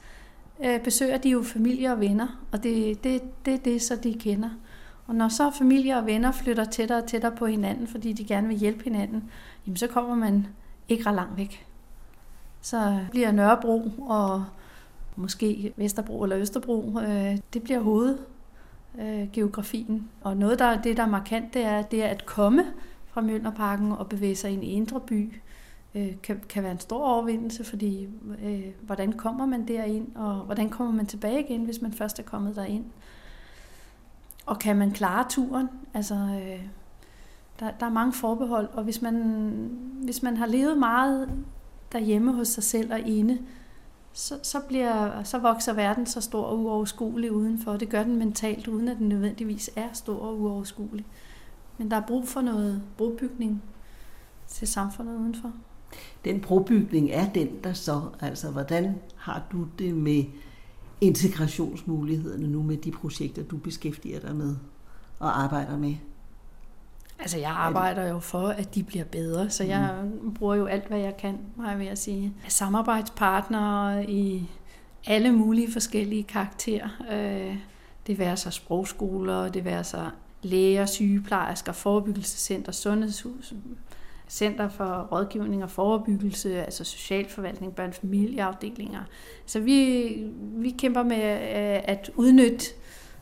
øh, 0.65 0.81
besøger 0.81 1.19
de 1.19 1.31
jo 1.31 1.43
familie 1.43 1.93
og 1.93 2.01
venner, 2.01 2.47
og 2.53 2.63
det 2.63 2.91
er 2.91 2.95
det, 2.95 3.23
det, 3.47 3.65
det, 3.65 3.83
så 3.83 3.97
de 3.97 4.15
kender. 4.15 4.51
Og 5.07 5.15
når 5.15 5.29
så 5.29 5.51
familie 5.51 5.97
og 5.99 6.07
venner 6.07 6.33
flytter 6.33 6.65
tættere 6.65 6.99
og 6.99 7.07
tættere 7.07 7.33
på 7.37 7.47
hinanden, 7.47 7.87
fordi 7.87 8.13
de 8.13 8.25
gerne 8.25 8.49
vil 8.49 8.57
hjælpe 8.57 8.85
hinanden, 8.85 9.31
jamen 9.67 9.77
så 9.77 9.87
kommer 9.87 10.15
man 10.15 10.47
ikke 10.89 11.07
ret 11.07 11.15
langt 11.15 11.37
væk. 11.37 11.67
Så 12.61 12.99
bliver 13.11 13.33
Nørrebro 13.33 13.91
og 13.99 14.45
måske 15.17 15.73
Vesterbro 15.77 16.23
eller 16.23 16.39
Østerbro, 16.39 17.01
øh, 17.01 17.39
det 17.55 17.63
bliver 17.63 17.81
hovedgeografien. 17.81 19.97
Øh, 19.97 20.03
og 20.21 20.37
noget, 20.37 20.59
der, 20.59 20.83
det, 20.83 20.97
der 20.97 21.03
er 21.03 21.09
markant, 21.09 21.55
det 21.55 21.65
er, 21.65 21.83
det 21.83 22.05
er 22.05 22.09
at 22.09 22.27
komme 22.27 22.65
fra 23.07 23.21
Mjølnerparken 23.21 23.93
og 23.93 24.09
bevæge 24.09 24.37
sig 24.37 24.51
ind 24.51 24.65
i 24.65 24.67
Indre 24.67 25.01
By, 25.01 25.33
øh, 25.95 26.13
kan, 26.23 26.43
kan 26.49 26.63
være 26.63 26.73
en 26.73 26.81
stor 26.81 27.07
overvindelse, 27.07 27.65
fordi 27.65 28.09
øh, 28.43 28.65
hvordan 28.81 29.13
kommer 29.13 29.47
man 29.47 29.69
derind, 29.69 30.17
og 30.17 30.35
hvordan 30.35 30.69
kommer 30.69 30.93
man 30.93 31.07
tilbage 31.07 31.41
igen, 31.41 31.65
hvis 31.65 31.83
man 31.83 31.93
først 31.93 32.19
er 32.19 32.23
kommet 32.23 32.57
derind. 32.57 32.85
Og 34.47 34.59
kan 34.59 34.77
man 34.77 34.91
klare 34.91 35.27
turen? 35.29 35.69
Altså, 35.95 36.15
øh, 36.15 36.67
der, 37.61 37.71
der 37.81 37.87
er 37.87 37.91
mange 37.91 38.13
forbehold, 38.13 38.69
og 38.73 38.85
hvis 38.85 39.03
man, 39.03 39.15
hvis 40.03 40.23
man 40.23 40.37
har 40.37 40.47
levet 40.47 40.79
meget 40.79 41.29
derhjemme 41.93 42.33
hos 42.33 42.49
sig 42.49 42.63
selv 42.63 42.93
og 42.93 43.01
inde, 43.01 43.39
så, 44.13 44.39
så, 44.43 44.61
bliver, 44.69 45.23
så 45.23 45.39
vokser 45.39 45.73
verden 45.73 46.07
så 46.07 46.21
stor 46.21 46.43
og 46.43 46.59
uoverskuelig 46.59 47.33
udenfor. 47.33 47.77
Det 47.77 47.89
gør 47.89 48.03
den 48.03 48.17
mentalt, 48.17 48.69
uden 48.69 48.89
at 48.89 48.97
den 48.99 49.09
nødvendigvis 49.09 49.71
er 49.77 49.89
stor 49.93 50.19
og 50.19 50.41
uoverskuelig. 50.41 51.07
Men 51.79 51.91
der 51.91 51.97
er 51.97 52.07
brug 52.07 52.29
for 52.29 52.41
noget 52.41 52.83
brobygning 52.97 53.63
til 54.49 54.69
samfundet 54.69 55.17
udenfor. 55.17 55.53
Den 56.25 56.41
brobygning 56.41 57.11
er 57.11 57.33
den, 57.33 57.49
der 57.65 57.73
så, 57.73 58.03
altså 58.21 58.51
hvordan 58.51 58.95
har 59.17 59.43
du 59.53 59.67
det 59.79 59.95
med 59.95 60.25
integrationsmulighederne 61.01 62.47
nu 62.47 62.63
med 62.63 62.77
de 62.77 62.91
projekter, 62.91 63.43
du 63.43 63.57
beskæftiger 63.57 64.21
dig 64.21 64.37
med 64.37 64.57
og 65.19 65.43
arbejder 65.43 65.79
med? 65.79 65.95
Altså, 67.25 67.39
jeg 67.39 67.51
arbejder 67.51 68.09
jo 68.09 68.19
for, 68.19 68.49
at 68.49 68.75
de 68.75 68.83
bliver 68.83 69.05
bedre, 69.05 69.51
så 69.51 69.65
jeg 69.65 69.95
mm. 70.23 70.35
bruger 70.35 70.55
jo 70.55 70.67
alt, 70.67 70.89
hvad 70.89 70.99
jeg 70.99 71.17
kan, 71.17 71.39
må 71.57 71.69
jeg 71.69 71.79
ved 71.79 71.87
at 71.87 71.99
sige. 71.99 72.33
Samarbejdspartnere 72.49 74.11
i 74.11 74.51
alle 75.07 75.33
mulige 75.33 75.73
forskellige 75.73 76.23
karakterer. 76.23 76.89
Øh, 77.13 77.57
det 78.07 78.19
være 78.19 78.37
sig 78.37 78.53
sprogskoler, 78.53 79.49
det 79.49 79.65
være 79.65 79.85
sig 79.85 80.11
læger, 80.43 80.87
sygeplejersker, 80.87 81.73
forebyggelsescenter, 81.73 82.73
sundhedshus, 82.73 83.55
Center 84.29 84.69
for 84.69 85.09
Rådgivning 85.13 85.63
og 85.63 85.71
Forebyggelse, 85.71 86.65
altså 86.65 86.85
socialforvaltning, 86.85 87.75
børnefamilieafdelinger. 87.75 89.03
Så 89.47 89.61
vi, 89.61 90.09
vi 90.57 90.71
kæmper 90.71 91.03
med 91.03 91.33
øh, 91.33 91.81
at 91.85 92.11
udnytte 92.17 92.67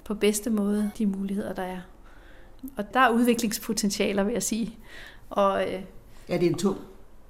på 0.04 0.14
bedste 0.14 0.50
måde 0.50 0.90
de 0.98 1.06
muligheder, 1.06 1.52
der 1.52 1.62
er. 1.62 1.80
Og 2.76 2.94
der 2.94 3.00
er 3.00 3.10
udviklingspotentialer, 3.10 4.22
vil 4.22 4.32
jeg 4.32 4.42
sige. 4.42 4.78
Og, 5.30 5.62
øh, 5.62 5.82
ja, 6.28 6.38
det 6.38 6.46
er 6.46 6.50
en 6.50 6.58
tung 6.58 6.78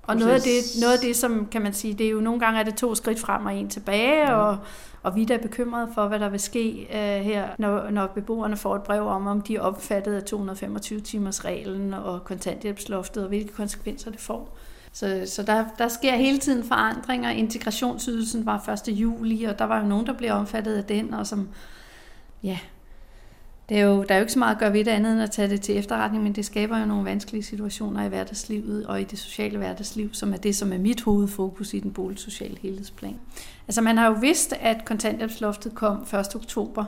og 0.03 0.16
noget 0.16 0.33
af, 0.33 0.40
det, 0.40 0.81
noget 0.81 0.95
af 0.95 0.99
det, 0.99 1.16
som 1.16 1.47
kan 1.47 1.62
man 1.62 1.73
sige, 1.73 1.95
det 1.95 2.07
er 2.07 2.11
jo 2.11 2.21
nogle 2.21 2.40
gange 2.40 2.61
er 2.61 2.64
det 2.64 2.75
to 2.75 2.95
skridt 2.95 3.21
frem 3.21 3.47
og 3.47 3.55
en 3.55 3.68
tilbage, 3.68 4.29
ja. 4.29 4.35
og, 4.35 4.59
og 5.03 5.16
vi 5.16 5.23
er 5.23 5.27
da 5.27 5.37
bekymrede 5.37 5.88
for, 5.95 6.09
hvad 6.09 6.21
der 6.21 6.29
vil 6.29 6.40
ske 6.40 6.87
uh, 6.90 7.25
her, 7.25 7.49
når, 7.59 7.90
når 7.90 8.07
beboerne 8.07 8.57
får 8.57 8.77
et 8.77 8.83
brev 8.83 9.07
om, 9.07 9.27
om 9.27 9.40
de 9.40 9.57
er 9.57 9.61
opfattet 9.61 10.14
af 10.14 10.33
225-timers 10.33 11.45
reglen 11.45 11.95
og 11.95 12.25
kontanthjælpsloftet, 12.25 13.23
og 13.23 13.29
hvilke 13.29 13.53
konsekvenser 13.53 14.11
det 14.11 14.21
får. 14.21 14.57
Så, 14.92 15.23
så 15.27 15.42
der, 15.42 15.64
der 15.79 15.88
sker 15.88 16.16
hele 16.16 16.38
tiden 16.38 16.64
forandringer. 16.64 17.31
Integrationsydelsen 17.31 18.47
var 18.47 18.68
1. 18.88 18.88
juli, 18.88 19.45
og 19.45 19.59
der 19.59 19.64
var 19.64 19.81
jo 19.81 19.87
nogen, 19.87 20.07
der 20.07 20.12
blev 20.12 20.33
omfattet 20.33 20.77
af 20.77 20.85
den, 20.85 21.14
og 21.14 21.27
som 21.27 21.49
ja, 22.42 22.59
det 23.73 23.81
er 23.81 23.85
jo, 23.85 24.03
der 24.03 24.15
er 24.15 24.19
jo 24.19 24.23
ikke 24.23 24.33
så 24.33 24.39
meget 24.39 24.55
at 24.55 24.61
gøre 24.61 24.73
ved 24.73 24.85
det 24.85 24.91
andet 24.91 25.13
end 25.13 25.23
at 25.23 25.31
tage 25.31 25.49
det 25.49 25.61
til 25.61 25.79
efterretning, 25.79 26.25
men 26.25 26.33
det 26.33 26.45
skaber 26.45 26.79
jo 26.79 26.87
nogle 26.87 27.05
vanskelige 27.05 27.43
situationer 27.43 28.05
i 28.05 28.09
hverdagslivet 28.09 28.87
og 28.87 29.01
i 29.01 29.05
det 29.05 29.19
sociale 29.19 29.59
hverdagsliv, 29.59 30.15
som 30.15 30.33
er 30.33 30.37
det, 30.37 30.57
som 30.57 30.73
er 30.73 30.79
mit 30.79 31.03
hovedfokus 31.03 31.75
i 31.75 31.81
den 31.81 31.93
boligsociale 31.93 32.59
helhedsplan. 32.63 33.17
Altså 33.69 33.81
man 33.81 33.99
har 33.99 34.07
jo 34.07 34.13
vidst, 34.13 34.55
at 34.61 34.85
kontanthjælpsloftet 34.85 35.75
kom 35.75 35.97
1. 35.97 36.35
oktober, 36.35 36.85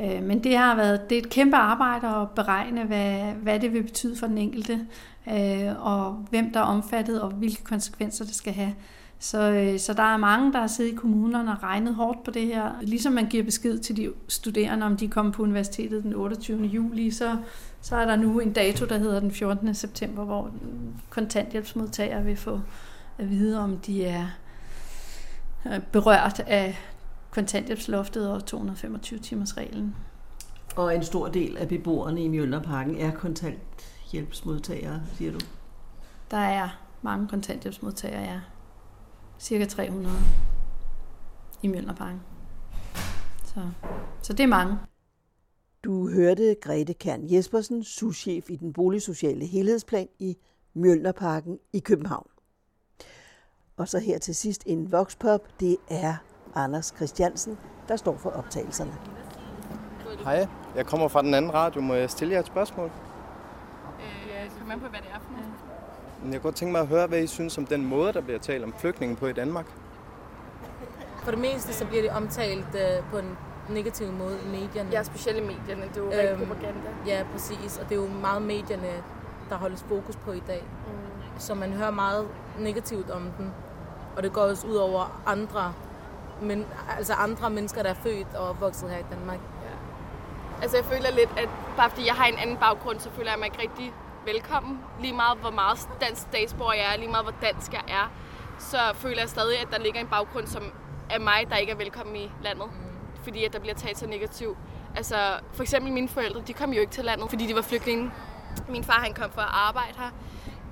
øh, 0.00 0.22
men 0.22 0.44
det 0.44 0.56
har 0.56 0.76
været 0.76 1.10
det 1.10 1.18
er 1.18 1.22
et 1.22 1.30
kæmpe 1.30 1.56
arbejde 1.56 2.06
at 2.06 2.30
beregne, 2.30 2.84
hvad, 2.84 3.32
hvad 3.42 3.60
det 3.60 3.72
vil 3.72 3.82
betyde 3.82 4.16
for 4.16 4.26
den 4.26 4.38
enkelte, 4.38 4.86
øh, 5.28 5.86
og 5.86 6.26
hvem 6.30 6.52
der 6.52 6.60
er 6.60 6.64
omfattet, 6.64 7.20
og 7.20 7.30
hvilke 7.30 7.64
konsekvenser 7.64 8.24
det 8.24 8.34
skal 8.34 8.52
have. 8.52 8.74
Så, 9.22 9.50
øh, 9.50 9.78
så 9.78 9.92
der 9.92 10.02
er 10.02 10.16
mange, 10.16 10.52
der 10.52 10.60
har 10.60 10.66
siddet 10.66 10.92
i 10.92 10.94
kommunerne 10.94 11.52
og 11.52 11.62
regnet 11.62 11.94
hårdt 11.94 12.24
på 12.24 12.30
det 12.30 12.46
her. 12.46 12.72
Ligesom 12.82 13.12
man 13.12 13.26
giver 13.26 13.44
besked 13.44 13.78
til 13.78 13.96
de 13.96 14.12
studerende, 14.28 14.86
om 14.86 14.96
de 14.96 15.08
kommer 15.08 15.32
på 15.32 15.42
universitetet 15.42 16.02
den 16.02 16.14
28. 16.14 16.62
juli, 16.62 17.10
så, 17.10 17.36
så 17.80 17.96
er 17.96 18.06
der 18.06 18.16
nu 18.16 18.40
en 18.40 18.52
dato, 18.52 18.86
der 18.86 18.98
hedder 18.98 19.20
den 19.20 19.32
14. 19.32 19.74
september, 19.74 20.24
hvor 20.24 20.50
kontanthjælpsmodtagere 21.10 22.24
vil 22.24 22.36
få 22.36 22.60
at 23.18 23.30
vide, 23.30 23.60
om 23.60 23.78
de 23.78 24.04
er 24.04 24.26
øh, 25.66 25.80
berørt 25.92 26.40
af 26.46 26.78
kontanthjælpsloftet 27.30 28.30
og 28.30 28.42
225-timers-reglen. 28.50 29.96
Og 30.76 30.94
en 30.94 31.04
stor 31.04 31.28
del 31.28 31.56
af 31.56 31.68
beboerne 31.68 32.24
i 32.24 32.28
Mjølnerparken 32.28 32.98
er 32.98 33.10
kontanthjælpsmodtagere, 33.10 35.00
siger 35.14 35.32
du? 35.32 35.38
Der 36.30 36.36
er 36.36 36.68
mange 37.02 37.28
kontanthjælpsmodtagere, 37.28 38.22
ja 38.22 38.40
cirka 39.40 39.64
300 39.64 40.14
i 41.62 41.68
Mjølnerparken. 41.68 42.20
Så, 43.44 43.60
så 44.22 44.32
det 44.32 44.40
er 44.40 44.46
mange. 44.46 44.76
Du 45.84 46.10
hørte 46.10 46.56
Grete 46.62 46.94
Kern 46.94 47.32
Jespersen, 47.32 47.84
souschef 47.84 48.50
i 48.50 48.56
den 48.56 48.72
boligsociale 48.72 49.46
helhedsplan 49.46 50.08
i 50.18 50.36
Mjølnerparken 50.74 51.58
i 51.72 51.78
København. 51.78 52.26
Og 53.76 53.88
så 53.88 53.98
her 53.98 54.18
til 54.18 54.34
sidst 54.34 54.62
en 54.66 54.92
voxpop, 54.92 55.60
det 55.60 55.76
er 55.88 56.14
Anders 56.54 56.92
Christiansen, 56.96 57.58
der 57.88 57.96
står 57.96 58.16
for 58.16 58.30
optagelserne. 58.30 58.92
Hej, 60.24 60.46
jeg 60.76 60.86
kommer 60.86 61.08
fra 61.08 61.22
den 61.22 61.34
anden 61.34 61.54
radio. 61.54 61.80
Må 61.80 61.94
jeg 61.94 62.10
stille 62.10 62.34
jer 62.34 62.40
et 62.40 62.46
spørgsmål? 62.46 62.86
Øh, 62.86 64.70
kom 64.70 64.80
på, 64.80 64.88
hvad 64.88 65.00
det 65.00 65.08
er 65.14 65.20
for 65.20 65.30
noget. 65.30 65.69
Jeg 66.24 66.32
kunne 66.32 66.38
godt 66.38 66.54
tænke 66.54 66.72
mig 66.72 66.80
at 66.80 66.86
høre, 66.86 67.06
hvad 67.06 67.18
I 67.18 67.26
synes 67.26 67.58
om 67.58 67.66
den 67.66 67.84
måde, 67.84 68.12
der 68.12 68.20
bliver 68.20 68.38
talt 68.38 68.64
om 68.64 68.74
flygtninge 68.78 69.16
på 69.16 69.26
i 69.26 69.32
Danmark. 69.32 69.66
For 71.22 71.30
det 71.30 71.40
meste 71.40 71.74
så 71.74 71.86
bliver 71.86 72.02
det 72.02 72.10
omtalt 72.10 72.66
uh, 72.74 73.10
på 73.10 73.18
en 73.18 73.36
negativ 73.68 74.12
måde 74.12 74.38
i 74.46 74.48
medierne. 74.48 74.90
Ja, 74.92 75.02
specielt 75.02 75.38
i 75.38 75.40
medierne. 75.40 75.82
Det 75.94 75.96
er 75.96 76.30
jo 76.30 76.36
øhm, 76.36 76.46
propaganda. 76.46 76.90
Ja, 77.06 77.24
præcis. 77.32 77.78
Og 77.78 77.88
det 77.88 77.92
er 77.92 78.00
jo 78.00 78.08
meget 78.20 78.42
medierne, 78.42 78.88
der 79.50 79.56
holdes 79.56 79.82
fokus 79.82 80.16
på 80.16 80.32
i 80.32 80.42
dag. 80.46 80.64
Mm. 80.86 80.92
Så 81.38 81.54
man 81.54 81.72
hører 81.72 81.90
meget 81.90 82.28
negativt 82.58 83.10
om 83.10 83.22
den. 83.38 83.52
Og 84.16 84.22
det 84.22 84.32
går 84.32 84.40
også 84.40 84.66
ud 84.66 84.76
over 84.76 85.22
andre, 85.26 85.72
men, 86.42 86.66
altså 86.96 87.12
andre 87.12 87.50
mennesker, 87.50 87.82
der 87.82 87.90
er 87.90 87.94
født 87.94 88.34
og 88.34 88.60
vokset 88.60 88.90
her 88.90 88.98
i 88.98 89.04
Danmark. 89.10 89.38
Ja. 89.38 89.74
Altså 90.62 90.76
jeg 90.76 90.84
føler 90.84 91.10
lidt, 91.10 91.30
at 91.36 91.48
bare 91.76 91.90
fordi 91.90 92.06
jeg 92.06 92.14
har 92.14 92.26
en 92.26 92.38
anden 92.38 92.56
baggrund, 92.56 92.98
så 92.98 93.10
føler 93.10 93.30
jeg 93.30 93.38
mig 93.38 93.46
ikke 93.46 93.62
rigtig 93.62 93.94
velkommen. 94.24 94.80
Lige 95.00 95.12
meget 95.12 95.38
hvor 95.38 95.50
meget 95.50 95.88
dansk 96.00 96.22
statsborger 96.22 96.72
jeg 96.72 96.92
er, 96.92 96.98
lige 96.98 97.10
meget 97.10 97.24
hvor 97.24 97.34
dansk 97.42 97.72
jeg 97.72 97.84
er, 97.88 98.12
så 98.58 98.78
føler 98.94 99.18
jeg 99.18 99.28
stadig, 99.28 99.60
at 99.60 99.68
der 99.70 99.78
ligger 99.78 100.00
en 100.00 100.06
baggrund, 100.06 100.46
som 100.46 100.62
er 101.10 101.18
mig, 101.18 101.46
der 101.50 101.56
ikke 101.56 101.72
er 101.72 101.76
velkommen 101.76 102.16
i 102.16 102.30
landet. 102.42 102.66
Mm. 102.66 103.22
Fordi 103.22 103.44
at 103.44 103.52
der 103.52 103.58
bliver 103.58 103.74
taget 103.74 103.98
så 103.98 104.06
negativt. 104.06 104.58
Altså, 104.96 105.40
for 105.52 105.62
eksempel 105.62 105.92
mine 105.92 106.08
forældre, 106.08 106.40
de 106.46 106.52
kom 106.52 106.72
jo 106.72 106.80
ikke 106.80 106.92
til 106.92 107.04
landet, 107.04 107.30
fordi 107.30 107.46
de 107.46 107.54
var 107.54 107.62
flygtninge. 107.62 108.10
Min 108.68 108.84
far, 108.84 109.00
han 109.00 109.14
kom 109.14 109.30
for 109.30 109.40
at 109.40 109.50
arbejde 109.52 109.94
her, 109.98 110.10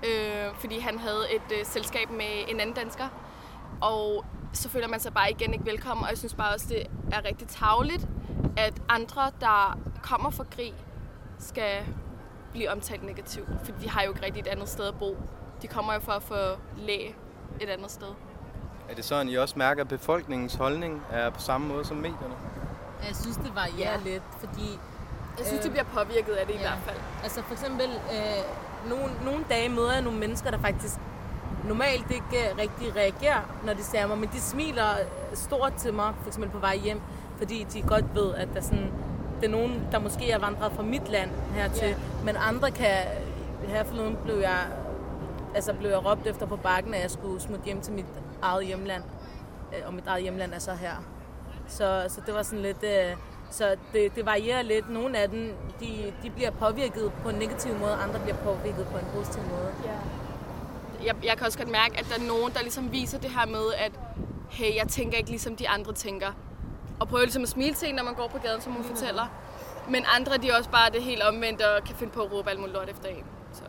øh, 0.04 0.54
fordi 0.54 0.78
han 0.78 0.98
havde 0.98 1.34
et 1.34 1.58
øh, 1.58 1.64
selskab 1.64 2.10
med 2.10 2.44
en 2.48 2.60
anden 2.60 2.76
dansker. 2.76 3.08
Og 3.80 4.24
så 4.52 4.68
føler 4.68 4.88
man 4.88 5.00
sig 5.00 5.14
bare 5.14 5.30
igen 5.30 5.52
ikke 5.52 5.66
velkommen, 5.66 6.04
og 6.04 6.10
jeg 6.10 6.18
synes 6.18 6.34
bare 6.34 6.54
også, 6.54 6.66
det 6.68 6.86
er 7.12 7.24
rigtig 7.24 7.48
tavligt, 7.48 8.08
at 8.56 8.82
andre, 8.88 9.30
der 9.40 9.78
kommer 10.02 10.30
fra 10.30 10.44
krig, 10.44 10.74
skal 11.38 11.84
blive 12.52 12.70
omtalt 12.70 13.02
negativt, 13.02 13.48
for 13.64 13.72
de 13.80 13.88
har 13.88 14.02
jo 14.02 14.08
ikke 14.08 14.26
rigtig 14.26 14.40
et 14.40 14.46
andet 14.46 14.68
sted 14.68 14.84
at 14.84 14.94
bo. 14.98 15.16
De 15.62 15.66
kommer 15.68 15.94
jo 15.94 16.00
for 16.00 16.12
at 16.12 16.22
få 16.22 16.34
læge 16.76 17.14
et 17.60 17.68
andet 17.68 17.90
sted. 17.90 18.08
Er 18.88 18.94
det 18.94 19.04
sådan, 19.04 19.28
I 19.28 19.34
også 19.34 19.54
mærker, 19.58 19.82
at 19.82 19.88
befolkningens 19.88 20.54
holdning 20.54 21.02
er 21.10 21.30
på 21.30 21.40
samme 21.40 21.68
måde 21.68 21.84
som 21.84 21.96
medierne? 21.96 22.34
Jeg 23.06 23.16
synes, 23.16 23.36
det 23.36 23.54
varierer 23.54 23.98
ja. 24.04 24.10
lidt, 24.10 24.22
fordi... 24.38 24.78
Jeg 25.38 25.46
synes, 25.46 25.60
øh, 25.60 25.64
de 25.64 25.70
bliver 25.70 25.84
påvirket 25.84 26.32
af 26.32 26.46
det 26.46 26.54
ja. 26.54 26.58
i 26.58 26.62
hvert 26.62 26.78
fald. 26.84 26.96
Altså 27.22 27.42
for 27.42 27.52
eksempel, 27.52 27.86
øh, 27.86 28.90
nogle, 28.90 29.24
nogle 29.24 29.44
dage 29.48 29.68
møder 29.68 29.92
jeg 29.92 30.02
nogle 30.02 30.18
mennesker, 30.18 30.50
der 30.50 30.58
faktisk 30.58 30.94
normalt 31.64 32.10
ikke 32.10 32.54
rigtig 32.58 32.96
reagerer, 32.96 33.40
når 33.64 33.74
de 33.74 33.82
ser 33.82 34.06
mig, 34.06 34.18
men 34.18 34.28
de 34.32 34.40
smiler 34.40 34.96
stort 35.34 35.74
til 35.74 35.94
mig, 35.94 36.14
for 36.20 36.26
eksempel 36.26 36.50
på 36.50 36.58
vej 36.58 36.76
hjem, 36.76 37.00
fordi 37.38 37.66
de 37.72 37.82
godt 37.82 38.14
ved, 38.14 38.34
at 38.34 38.48
der 38.54 38.60
sådan 38.60 38.92
det 39.40 39.46
er 39.46 39.50
nogen, 39.50 39.88
der 39.92 39.98
måske 39.98 40.30
er 40.30 40.38
vandret 40.38 40.72
fra 40.72 40.82
mit 40.82 41.08
land 41.08 41.30
hertil, 41.54 41.88
yeah. 41.88 42.24
men 42.24 42.36
andre 42.36 42.70
kan... 42.70 42.96
Her 43.68 43.84
forleden 43.84 44.18
blev 44.24 44.38
jeg, 44.38 44.58
altså 45.54 45.72
blev 45.72 45.90
jeg 45.90 46.06
råbt 46.06 46.26
efter 46.26 46.46
på 46.46 46.56
bakken, 46.56 46.94
at 46.94 47.02
jeg 47.02 47.10
skulle 47.10 47.40
smutte 47.40 47.64
hjem 47.64 47.80
til 47.80 47.92
mit 47.92 48.04
eget 48.42 48.66
hjemland. 48.66 49.02
Øh, 49.72 49.86
og 49.86 49.94
mit 49.94 50.06
eget 50.06 50.22
hjemland 50.22 50.52
er 50.54 50.58
så 50.58 50.74
her. 50.74 51.04
Så, 51.68 52.04
så 52.08 52.20
det 52.26 52.34
var 52.34 52.42
sådan 52.42 52.62
lidt... 52.62 52.84
Øh, 52.84 53.16
Så 53.50 53.76
det, 53.92 54.14
det 54.16 54.26
varierer 54.26 54.62
lidt. 54.62 54.90
Nogle 54.90 55.18
af 55.18 55.28
dem, 55.28 55.54
de, 55.80 56.12
de 56.22 56.30
bliver 56.30 56.50
påvirket 56.50 57.12
på 57.22 57.28
en 57.28 57.36
negativ 57.36 57.74
måde, 57.74 57.92
andre 57.92 58.20
bliver 58.20 58.36
påvirket 58.36 58.86
på 58.92 58.98
en 58.98 59.04
positiv 59.14 59.42
måde. 59.42 59.72
Ja. 59.84 59.98
Jeg, 61.06 61.14
jeg 61.24 61.36
kan 61.36 61.46
også 61.46 61.58
godt 61.58 61.70
mærke, 61.70 61.98
at 61.98 62.06
der 62.08 62.22
er 62.22 62.26
nogen, 62.28 62.52
der 62.52 62.60
ligesom 62.60 62.92
viser 62.92 63.18
det 63.18 63.30
her 63.30 63.46
med, 63.46 63.66
at 63.78 63.92
hey, 64.50 64.76
jeg 64.76 64.88
tænker 64.88 65.18
ikke 65.18 65.30
ligesom 65.30 65.56
de 65.56 65.68
andre 65.68 65.92
tænker. 65.92 66.26
Og 67.00 67.08
prøver 67.08 67.24
ligesom 67.24 67.42
at 67.42 67.48
smile 67.48 67.74
til 67.74 67.88
en, 67.88 67.94
når 67.94 68.02
man 68.02 68.14
går 68.14 68.28
på 68.28 68.38
gaden, 68.38 68.60
som 68.60 68.72
hun 68.72 68.84
fortæller. 68.84 69.26
Men 69.88 70.04
andre, 70.16 70.36
de 70.36 70.50
er 70.50 70.56
også 70.56 70.70
bare 70.70 70.90
det 70.90 71.02
helt 71.02 71.22
omvendt 71.22 71.62
og 71.62 71.84
kan 71.84 71.96
finde 71.96 72.12
på 72.12 72.22
at 72.22 72.32
råbe 72.32 72.50
alt 72.50 72.58
muligt 72.58 72.76
lort 72.76 72.88
efter 72.88 73.08
en. 73.08 73.24
Så 73.52 73.62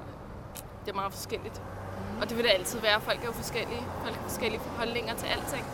det 0.85 0.91
er 0.91 0.95
meget 0.95 1.13
forskelligt. 1.13 1.61
Og 2.21 2.29
det 2.29 2.37
vil 2.37 2.45
det 2.45 2.51
altid 2.51 2.79
være. 2.79 3.01
Folk 3.01 3.21
er 3.21 3.25
jo 3.25 3.31
forskellige. 3.31 3.83
Folk 4.03 4.15
har 4.15 4.23
forskellige 4.23 4.61
holdninger 4.77 5.15
til 5.15 5.27
alting. 5.27 5.65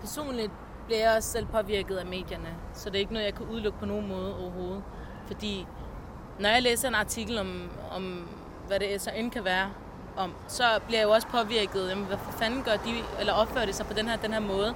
Personligt 0.00 0.52
bliver 0.86 1.00
jeg 1.00 1.16
også 1.16 1.28
selv 1.28 1.46
påvirket 1.46 1.96
af 1.96 2.06
medierne, 2.06 2.48
så 2.74 2.90
det 2.90 2.96
er 2.96 3.00
ikke 3.00 3.12
noget, 3.12 3.26
jeg 3.26 3.34
kan 3.34 3.46
udelukke 3.46 3.78
på 3.78 3.86
nogen 3.86 4.08
måde 4.08 4.38
overhovedet. 4.38 4.82
Fordi 5.26 5.66
når 6.38 6.48
jeg 6.48 6.62
læser 6.62 6.88
en 6.88 6.94
artikel 6.94 7.38
om, 7.38 7.70
om 7.90 8.28
hvad 8.66 8.80
det 8.80 9.00
så 9.00 9.10
end 9.10 9.30
kan 9.30 9.44
være, 9.44 9.70
om, 10.16 10.34
så 10.48 10.64
bliver 10.86 11.00
jeg 11.00 11.06
jo 11.06 11.12
også 11.12 11.26
påvirket. 11.26 11.90
Jamen, 11.90 12.04
hvad 12.04 12.16
fanden 12.38 12.62
gør 12.62 12.76
de, 12.76 12.94
eller 13.20 13.32
opfører 13.32 13.66
de 13.66 13.72
sig 13.72 13.86
på 13.86 13.94
den 13.94 14.08
her, 14.08 14.16
den 14.16 14.32
her 14.32 14.40
måde? 14.40 14.74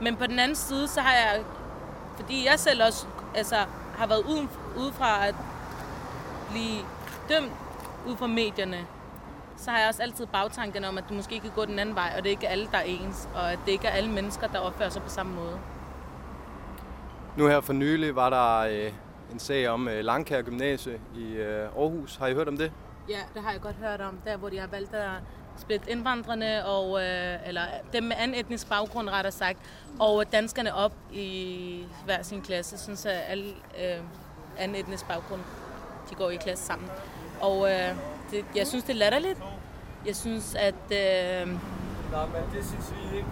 Men 0.00 0.16
på 0.16 0.26
den 0.26 0.38
anden 0.38 0.56
side, 0.56 0.88
så 0.88 1.00
har 1.00 1.14
jeg, 1.14 1.44
fordi 2.16 2.46
jeg 2.46 2.58
selv 2.58 2.82
også 2.82 3.06
altså, 3.34 3.56
har 3.98 4.06
været 4.06 4.24
uden, 4.30 4.50
ude 4.78 4.92
fra 4.92 5.26
at 5.26 5.34
blive 6.50 6.80
dømt 7.28 7.52
ud 8.08 8.16
fra 8.16 8.26
medierne, 8.26 8.86
så 9.56 9.70
har 9.70 9.78
jeg 9.78 9.88
også 9.88 10.02
altid 10.02 10.26
bagtanken 10.26 10.84
om, 10.84 10.98
at 10.98 11.04
du 11.08 11.14
måske 11.14 11.40
kan 11.40 11.50
gå 11.54 11.64
den 11.64 11.78
anden 11.78 11.94
vej, 11.94 12.12
og 12.16 12.22
det 12.22 12.26
er 12.26 12.30
ikke 12.30 12.48
alle, 12.48 12.68
der 12.72 12.78
er 12.78 12.82
ens, 12.82 13.28
og 13.34 13.52
at 13.52 13.58
det 13.66 13.72
ikke 13.72 13.88
er 13.88 13.92
alle 13.92 14.10
mennesker, 14.10 14.46
der 14.46 14.58
opfører 14.58 14.88
sig 14.88 15.02
på 15.02 15.08
samme 15.08 15.34
måde. 15.34 15.58
Nu 17.36 17.46
her 17.46 17.60
for 17.60 17.72
nylig 17.72 18.16
var 18.16 18.30
der 18.30 18.58
øh, 18.58 18.92
en 19.32 19.38
sag 19.38 19.68
om 19.68 19.88
øh, 19.88 20.04
Langkær 20.04 20.42
Gymnasie 20.42 21.00
i 21.16 21.32
øh, 21.32 21.62
Aarhus. 21.62 22.16
Har 22.16 22.26
I 22.26 22.34
hørt 22.34 22.48
om 22.48 22.56
det? 22.56 22.72
Ja, 23.08 23.20
det 23.34 23.42
har 23.42 23.52
jeg 23.52 23.60
godt 23.60 23.76
hørt 23.76 24.00
om. 24.00 24.18
Der, 24.24 24.36
hvor 24.36 24.48
de 24.48 24.58
har 24.58 24.66
valgt 24.66 24.94
at 24.94 25.10
splitte 25.58 25.90
indvandrerne, 25.90 26.66
og, 26.66 27.02
øh, 27.02 27.48
eller 27.48 27.62
dem 27.92 28.02
med 28.02 28.16
anden 28.18 28.40
etnisk 28.40 28.68
baggrund, 28.68 29.08
rettere 29.10 29.32
sagt, 29.32 29.58
og 29.98 30.24
danskerne 30.32 30.74
op 30.74 30.92
i 31.12 31.84
hver 32.04 32.22
sin 32.22 32.42
klasse, 32.42 32.78
sådan 32.78 32.96
så 32.96 33.08
alle 33.08 33.44
øh, 33.84 34.00
anden 34.58 34.76
etnisk 34.76 35.08
baggrund, 35.08 35.40
de 36.10 36.14
går 36.14 36.30
i 36.30 36.36
klasse 36.36 36.64
sammen. 36.64 36.88
Og 37.40 37.70
øh, 37.70 37.94
det, 38.30 38.44
jeg 38.56 38.66
synes, 38.66 38.84
det 38.84 38.92
er 38.92 38.96
latterligt. 38.98 39.38
Jeg 40.06 40.16
synes, 40.16 40.54
at... 40.54 40.74
Øh, 40.90 41.48
Nej, 42.12 42.26
men 42.26 42.42
det 42.54 42.64
synes 42.64 42.92
vi 42.92 43.16
ikke. 43.16 43.28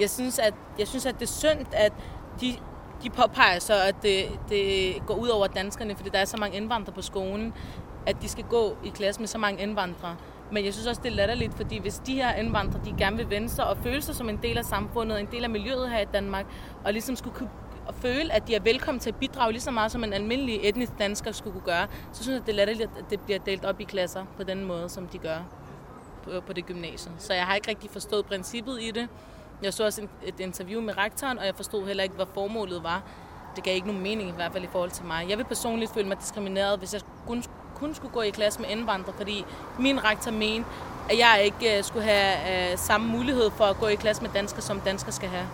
Jeg 0.00 0.10
synes, 0.10 0.38
at, 0.38 0.54
jeg 0.78 0.88
synes, 0.88 1.06
at 1.06 1.14
det 1.14 1.22
er 1.22 1.32
synd, 1.32 1.66
at 1.72 1.92
de, 2.40 2.56
de 3.02 3.10
påpeger 3.10 3.58
så, 3.58 3.74
at 3.74 3.94
det, 4.02 4.24
det 4.48 4.94
går 5.06 5.14
ud 5.14 5.28
over 5.28 5.46
danskerne, 5.46 5.96
fordi 5.96 6.08
der 6.08 6.18
er 6.18 6.24
så 6.24 6.36
mange 6.36 6.56
indvandrere 6.56 6.94
på 6.94 7.02
skolen, 7.02 7.54
at 8.06 8.16
de 8.22 8.28
skal 8.28 8.44
gå 8.44 8.76
i 8.84 8.88
klasse 8.88 9.20
med 9.20 9.28
så 9.28 9.38
mange 9.38 9.62
indvandrere. 9.62 10.16
Men 10.52 10.64
jeg 10.64 10.72
synes 10.72 10.86
også, 10.86 11.02
det 11.04 11.12
er 11.12 11.16
latterligt, 11.16 11.54
fordi 11.54 11.78
hvis 11.78 11.98
de 11.98 12.14
her 12.14 12.34
indvandrere, 12.34 12.84
de 12.84 12.94
gerne 12.98 13.16
vil 13.16 13.30
vende 13.30 13.48
sig 13.48 13.66
og 13.66 13.76
føle 13.76 14.02
sig 14.02 14.14
som 14.14 14.28
en 14.28 14.38
del 14.42 14.58
af 14.58 14.64
samfundet, 14.64 15.20
en 15.20 15.28
del 15.32 15.44
af 15.44 15.50
miljøet 15.50 15.90
her 15.90 15.98
i 15.98 16.06
Danmark, 16.14 16.46
og 16.84 16.92
ligesom 16.92 17.16
skulle 17.16 17.36
kunne 17.36 17.50
og 17.86 17.94
føle, 17.94 18.32
at 18.32 18.48
de 18.48 18.54
er 18.54 18.60
velkommen 18.60 19.00
til 19.00 19.10
at 19.10 19.16
bidrage 19.16 19.52
lige 19.52 19.62
så 19.62 19.70
meget, 19.70 19.92
som 19.92 20.04
en 20.04 20.12
almindelig 20.12 20.60
etnisk 20.62 20.92
dansker 20.98 21.32
skulle 21.32 21.52
kunne 21.52 21.66
gøre, 21.66 21.86
så 22.12 22.22
synes 22.22 22.38
jeg, 22.38 22.46
det 22.46 22.52
er 22.52 22.56
latterligt, 22.56 22.90
at 22.98 23.04
det 23.10 23.20
bliver 23.20 23.38
delt 23.38 23.64
op 23.64 23.80
i 23.80 23.84
klasser 23.84 24.24
på 24.36 24.42
den 24.42 24.64
måde, 24.64 24.88
som 24.88 25.06
de 25.06 25.18
gør 25.18 25.38
på, 26.22 26.30
på 26.46 26.52
det 26.52 26.66
gymnasium. 26.66 27.14
Så 27.18 27.34
jeg 27.34 27.46
har 27.46 27.54
ikke 27.54 27.68
rigtig 27.68 27.90
forstået 27.90 28.26
princippet 28.26 28.78
i 28.82 28.90
det. 28.90 29.08
Jeg 29.62 29.74
så 29.74 29.84
også 29.84 30.06
et 30.26 30.40
interview 30.40 30.80
med 30.80 30.98
rektoren, 30.98 31.38
og 31.38 31.46
jeg 31.46 31.54
forstod 31.56 31.86
heller 31.86 32.02
ikke, 32.02 32.14
hvad 32.14 32.26
formålet 32.34 32.82
var. 32.82 33.02
Det 33.56 33.64
gav 33.64 33.74
ikke 33.74 33.86
nogen 33.86 34.02
mening 34.02 34.28
i 34.28 34.32
hvert 34.32 34.52
fald 34.52 34.64
i 34.64 34.68
forhold 34.72 34.90
til 34.90 35.04
mig. 35.04 35.26
Jeg 35.28 35.38
vil 35.38 35.44
personligt 35.44 35.94
føle 35.94 36.08
mig 36.08 36.18
diskrimineret, 36.20 36.78
hvis 36.78 36.94
jeg 36.94 37.00
kun, 37.26 37.42
kun 37.82 37.94
skulle 37.94 38.14
gå 38.14 38.20
i 38.20 38.30
klasse 38.30 38.60
med 38.60 38.68
indvandrere, 38.68 39.14
fordi 39.16 39.44
min 39.78 40.04
rektor 40.04 40.30
mente, 40.30 40.68
at 41.10 41.18
jeg 41.18 41.40
ikke 41.44 41.78
øh, 41.78 41.84
skulle 41.84 42.04
have 42.04 42.72
øh, 42.72 42.78
samme 42.78 43.06
mulighed 43.08 43.50
for 43.50 43.64
at 43.64 43.76
gå 43.80 43.86
i 43.86 43.94
klasse 43.94 44.22
med 44.22 44.30
danskere, 44.34 44.62
som 44.62 44.80
danskere 44.80 45.12
skal 45.12 45.28
have. 45.28 45.46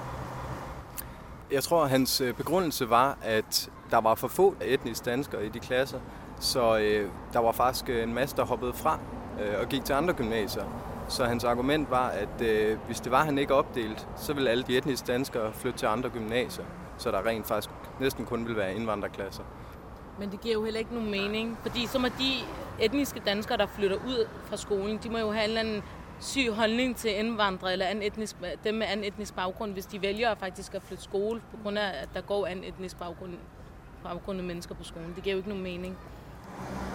Jeg 1.50 1.62
tror, 1.62 1.84
at 1.84 1.90
hans 1.90 2.20
øh, 2.20 2.34
begrundelse 2.34 2.90
var, 2.90 3.18
at 3.22 3.70
der 3.90 4.00
var 4.00 4.14
for 4.14 4.28
få 4.28 4.54
etniske 4.60 5.04
danskere 5.04 5.46
i 5.46 5.48
de 5.48 5.58
klasser, 5.58 5.98
så 6.40 6.78
øh, 6.78 7.10
der 7.32 7.38
var 7.38 7.52
faktisk 7.52 7.88
en 7.88 8.14
masse, 8.14 8.36
der 8.36 8.44
hoppede 8.44 8.72
fra 8.72 8.98
øh, 9.40 9.60
og 9.60 9.68
gik 9.68 9.84
til 9.84 9.92
andre 9.92 10.14
gymnasier. 10.14 10.64
Så 11.08 11.24
hans 11.24 11.44
argument 11.44 11.90
var, 11.90 12.08
at 12.08 12.46
øh, 12.46 12.78
hvis 12.86 13.00
det 13.00 13.12
var, 13.12 13.24
han 13.24 13.38
ikke 13.38 13.54
opdelt, 13.54 14.08
så 14.16 14.32
ville 14.32 14.50
alle 14.50 14.64
de 14.64 14.76
etniske 14.76 15.06
danskere 15.06 15.52
flytte 15.52 15.78
til 15.78 15.86
andre 15.86 16.08
gymnasier, 16.10 16.64
så 16.98 17.10
der 17.10 17.26
rent 17.26 17.46
faktisk 17.46 17.70
næsten 18.00 18.24
kun 18.24 18.44
ville 18.44 18.56
være 18.56 18.74
indvandrerklasser. 18.74 19.42
Men 20.18 20.30
det 20.30 20.40
giver 20.40 20.54
jo 20.54 20.64
heller 20.64 20.78
ikke 20.78 20.94
nogen 20.94 21.10
mening, 21.10 21.58
fordi 21.62 21.86
så 21.86 21.98
må 21.98 22.08
de 22.08 22.32
etniske 22.80 23.22
danskere, 23.26 23.58
der 23.58 23.66
flytter 23.66 23.96
ud 23.96 24.28
fra 24.44 24.56
skolen, 24.56 25.00
de 25.02 25.10
må 25.10 25.18
jo 25.18 25.32
have 25.32 25.44
en 25.44 25.48
eller 25.48 25.60
anden 25.60 25.82
syg 26.20 26.52
holdning 26.52 26.96
til 26.96 27.18
indvandrere 27.18 27.72
eller 27.72 27.86
anden 27.86 28.04
etnisk, 28.04 28.36
dem 28.64 28.74
med 28.74 28.86
anden 28.86 29.06
etnisk 29.06 29.34
baggrund, 29.34 29.72
hvis 29.72 29.86
de 29.86 30.02
vælger 30.02 30.34
faktisk 30.34 30.74
at 30.74 30.82
flytte 30.82 31.04
skole, 31.04 31.40
på 31.50 31.56
grund 31.62 31.78
af, 31.78 31.88
at 32.02 32.08
der 32.14 32.20
går 32.20 32.46
anden 32.46 32.64
etnisk 32.64 32.98
baggrund, 32.98 33.32
baggrund 34.04 34.40
mennesker 34.40 34.74
på 34.74 34.84
skolen. 34.84 35.12
Det 35.14 35.22
giver 35.22 35.34
jo 35.34 35.38
ikke 35.38 35.48
nogen 35.48 35.64
mening. 35.64 35.98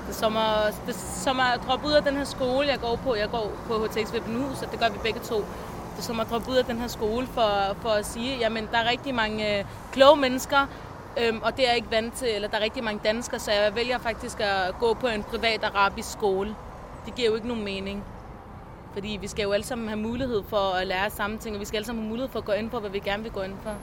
Det 0.08 0.10
er 0.10 0.14
som 0.14 0.38
at, 0.38 0.76
det 0.86 0.96
er 0.96 1.00
som 1.24 1.40
at 1.40 1.60
droppe 1.68 1.88
ud 1.88 1.92
af 1.92 2.04
den 2.04 2.16
her 2.16 2.24
skole, 2.24 2.68
jeg 2.68 2.80
går 2.80 2.96
på. 2.96 3.16
Jeg 3.16 3.30
går 3.30 3.52
på 3.68 3.86
HTX 3.86 4.14
Webbenhus, 4.14 4.62
og 4.62 4.72
det 4.72 4.80
gør 4.80 4.90
vi 4.90 4.98
begge 5.04 5.20
to. 5.20 5.36
Det 5.92 6.00
er 6.00 6.02
som 6.02 6.20
at 6.20 6.30
droppe 6.30 6.52
ud 6.52 6.56
af 6.56 6.66
den 6.66 6.78
her 6.78 6.88
skole 6.88 7.28
for, 7.28 7.76
for 7.82 7.90
at 7.90 8.06
sige, 8.06 8.38
jamen 8.38 8.68
der 8.72 8.78
er 8.78 8.90
rigtig 8.90 9.16
mange 9.16 9.60
øh, 9.60 9.66
kloge 9.92 10.18
mennesker, 10.18 10.68
øhm, 11.22 11.42
og 11.42 11.58
det 11.58 11.66
er 11.66 11.70
jeg 11.70 11.76
ikke 11.76 11.92
vant 11.92 12.14
til, 12.14 12.36
eller 12.36 12.48
der 12.48 12.58
er 12.58 12.62
rigtig 12.62 12.84
mange 12.84 13.02
danskere, 13.04 13.40
så 13.40 13.52
jeg 13.52 13.76
vælger 13.76 13.98
faktisk 13.98 14.40
at 14.40 14.76
gå 14.80 14.94
på 14.94 15.08
en 15.08 15.24
privat 15.24 15.64
arabisk 15.64 16.12
skole. 16.12 16.56
Det 17.06 17.16
giver 17.16 17.30
jo 17.30 17.36
ikke 17.36 17.48
nogen 17.48 17.64
mening. 17.64 18.04
Fordi 18.94 19.18
vi 19.22 19.28
skal 19.28 19.44
jo 19.44 19.52
alle 19.52 19.66
sammen 19.66 19.88
have 19.88 20.00
mulighed 20.00 20.44
for 20.44 20.76
at 20.76 20.88
lære 20.88 21.10
samme 21.10 21.38
ting, 21.38 21.56
og 21.56 21.60
vi 21.60 21.66
skal 21.66 21.78
alle 21.78 21.86
sammen 21.86 22.04
have 22.04 22.10
mulighed 22.10 22.30
for 22.30 22.40
at 22.40 22.46
gå 22.46 22.52
ind 22.52 22.70
på, 22.70 22.80
hvad 22.80 22.90
vi 22.90 23.00
gerne 23.00 23.24
vil 23.24 23.32
gå 23.32 23.42
ind 23.42 23.54
for. 23.64 23.76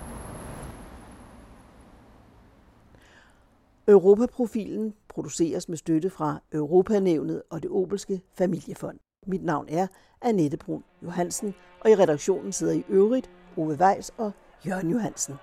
Europaprofilen 3.88 4.94
produceres 5.08 5.68
med 5.68 5.76
støtte 5.76 6.10
fra 6.10 6.38
Europanævnet 6.52 7.42
og 7.50 7.62
det 7.62 7.70
Obelske 7.70 8.20
Familiefond. 8.38 8.98
Mit 9.26 9.44
navn 9.44 9.66
er 9.68 9.86
Annette 10.22 10.56
Brun 10.56 10.84
Johansen, 11.02 11.54
og 11.80 11.90
i 11.90 11.94
redaktionen 11.96 12.52
sidder 12.52 12.72
i 12.72 12.84
øvrigt 12.88 13.30
Ove 13.56 13.74
Weiss 13.80 14.12
og 14.18 14.32
Jørgen 14.66 14.90
Johansen. 14.90 15.34